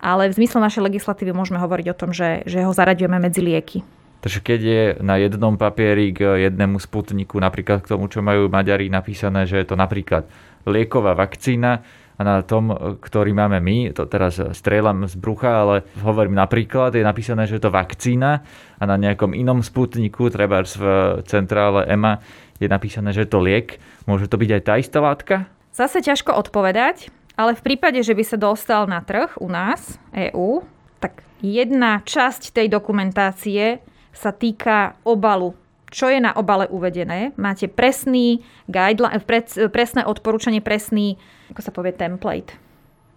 ale 0.00 0.28
v 0.28 0.36
zmysle 0.42 0.60
našej 0.60 0.82
legislatívy 0.86 1.32
môžeme 1.32 1.60
hovoriť 1.60 1.86
o 1.92 1.98
tom, 1.98 2.10
že, 2.12 2.44
že 2.44 2.64
ho 2.64 2.72
zaraďujeme 2.72 3.18
medzi 3.20 3.40
lieky. 3.40 3.78
Takže 4.24 4.40
keď 4.42 4.60
je 4.60 4.82
na 5.04 5.20
jednom 5.22 5.54
papieri 5.54 6.10
k 6.10 6.50
jednému 6.50 6.82
sputniku, 6.82 7.38
napríklad 7.38 7.84
k 7.84 7.90
tomu, 7.94 8.10
čo 8.10 8.24
majú 8.24 8.50
Maďari 8.50 8.90
napísané, 8.90 9.46
že 9.46 9.60
je 9.62 9.66
to 9.70 9.76
napríklad 9.78 10.26
lieková 10.66 11.14
vakcína, 11.14 11.86
a 12.16 12.22
na 12.24 12.40
tom, 12.40 12.72
ktorý 12.96 13.36
máme 13.36 13.60
my, 13.60 13.92
to 13.92 14.08
teraz 14.08 14.40
strieľam 14.56 15.04
z 15.04 15.20
brucha, 15.20 15.52
ale 15.52 15.84
hovorím 16.00 16.40
napríklad, 16.40 16.96
je 16.96 17.04
napísané, 17.04 17.44
že 17.44 17.60
je 17.60 17.68
to 17.68 17.72
vakcína 17.72 18.40
a 18.80 18.82
na 18.88 18.96
nejakom 18.96 19.36
inom 19.36 19.60
sputniku, 19.60 20.32
treba 20.32 20.64
v 20.64 20.84
centrále 21.28 21.84
EMA, 21.84 22.24
je 22.56 22.72
napísané, 22.72 23.12
že 23.12 23.28
je 23.28 23.30
to 23.36 23.44
liek. 23.44 23.76
Môže 24.08 24.32
to 24.32 24.40
byť 24.40 24.50
aj 24.56 24.62
tá 24.64 24.74
istá 24.80 24.98
látka? 25.04 25.44
Zase 25.76 26.00
ťažko 26.00 26.32
odpovedať, 26.32 27.12
ale 27.36 27.52
v 27.54 27.64
prípade, 27.64 28.00
že 28.00 28.16
by 28.16 28.24
sa 28.24 28.40
dostal 28.40 28.88
na 28.88 29.04
trh 29.04 29.36
u 29.38 29.48
nás, 29.52 30.00
EÚ, 30.16 30.64
tak 30.98 31.20
jedna 31.44 32.00
časť 32.02 32.56
tej 32.56 32.72
dokumentácie 32.72 33.84
sa 34.16 34.32
týka 34.32 34.96
obalu 35.04 35.52
čo 35.90 36.10
je 36.10 36.18
na 36.18 36.34
obale 36.34 36.66
uvedené. 36.66 37.32
Máte 37.38 37.70
presný 37.70 38.42
guideline, 38.66 39.22
presné 39.70 40.02
odporúčanie, 40.02 40.58
presný, 40.58 41.14
ako 41.54 41.60
sa 41.62 41.70
povie, 41.70 41.94
template. 41.94 42.58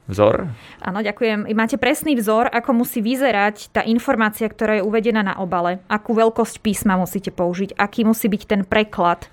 Vzor? 0.10 0.50
Áno, 0.82 1.00
ďakujem. 1.06 1.54
Máte 1.54 1.78
presný 1.78 2.18
vzor, 2.18 2.50
ako 2.50 2.82
musí 2.82 2.98
vyzerať 2.98 3.70
tá 3.70 3.86
informácia, 3.86 4.50
ktorá 4.50 4.82
je 4.82 4.86
uvedená 4.86 5.22
na 5.22 5.38
obale. 5.38 5.86
Akú 5.86 6.18
veľkosť 6.18 6.66
písma 6.66 6.98
musíte 6.98 7.30
použiť, 7.30 7.78
aký 7.78 8.10
musí 8.10 8.26
byť 8.26 8.44
ten 8.50 8.62
preklad. 8.66 9.30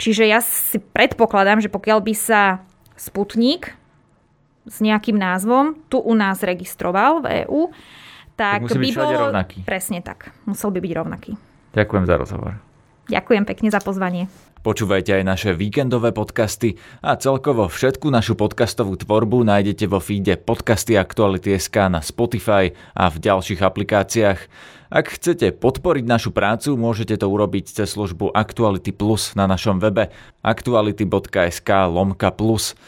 Čiže 0.00 0.24
ja 0.24 0.40
si 0.40 0.80
predpokladám, 0.80 1.60
že 1.60 1.68
pokiaľ 1.68 1.98
by 2.00 2.14
sa 2.16 2.64
Sputnik 2.96 3.76
s 4.66 4.78
nejakým 4.78 5.18
názvom 5.18 5.78
tu 5.90 5.98
u 5.98 6.14
nás 6.14 6.42
registroval 6.42 7.22
v 7.22 7.46
EÚ, 7.46 7.70
tak, 8.38 8.64
tak 8.66 8.78
by 8.78 8.88
bol... 8.94 9.10
rovnaký. 9.28 9.58
Presne 9.66 10.00
tak. 10.00 10.32
Musel 10.48 10.72
by 10.72 10.78
byť 10.80 10.92
rovnaký. 10.96 11.32
Ďakujem 11.76 12.04
za 12.08 12.14
rozhovor. 12.16 12.52
Ďakujem 13.10 13.44
pekne 13.44 13.68
za 13.68 13.80
pozvanie. 13.82 14.30
Počúvajte 14.62 15.18
aj 15.18 15.24
naše 15.26 15.50
víkendové 15.58 16.14
podcasty 16.14 16.78
a 17.02 17.18
celkovo 17.18 17.66
všetku 17.66 18.06
našu 18.14 18.38
podcastovú 18.38 18.94
tvorbu 18.94 19.42
nájdete 19.42 19.90
vo 19.90 19.98
feede 19.98 20.38
podcasty 20.38 20.94
Aktuality.sk 20.94 21.90
na 21.90 21.98
Spotify 21.98 22.70
a 22.94 23.10
v 23.10 23.16
ďalších 23.18 23.58
aplikáciách. 23.58 24.38
Ak 24.86 25.18
chcete 25.18 25.50
podporiť 25.58 26.06
našu 26.06 26.30
prácu, 26.30 26.78
môžete 26.78 27.18
to 27.18 27.26
urobiť 27.26 27.74
cez 27.74 27.90
službu 27.90 28.30
Actuality 28.38 28.94
Plus 28.94 29.34
na 29.34 29.50
našom 29.50 29.82
webe 29.82 30.14
aktuality.sk 30.46 31.66
lomka 31.90 32.30
plus. 32.30 32.78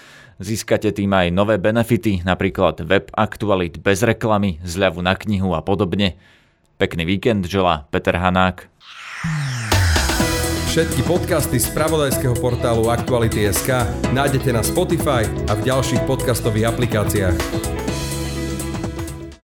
Získate 0.42 0.90
tým 0.90 1.14
aj 1.14 1.30
nové 1.30 1.62
benefity, 1.62 2.26
napríklad 2.26 2.82
web 2.82 3.06
aktualit 3.14 3.78
bez 3.78 4.02
reklamy, 4.02 4.58
zľavu 4.66 4.98
na 4.98 5.14
knihu 5.14 5.54
a 5.54 5.62
podobne. 5.62 6.18
Pekný 6.74 7.06
víkend 7.06 7.46
želá 7.46 7.86
Peter 7.94 8.18
Hanák. 8.18 8.66
Všetky 10.74 11.06
podcasty 11.06 11.62
z 11.62 11.70
pravodajského 11.70 12.34
portálu 12.34 12.90
Aktuality.sk 12.90 13.86
nájdete 14.10 14.50
na 14.50 14.66
Spotify 14.66 15.22
a 15.46 15.54
v 15.54 15.70
ďalších 15.70 16.02
podcastových 16.02 16.66
aplikáciách. 16.74 17.83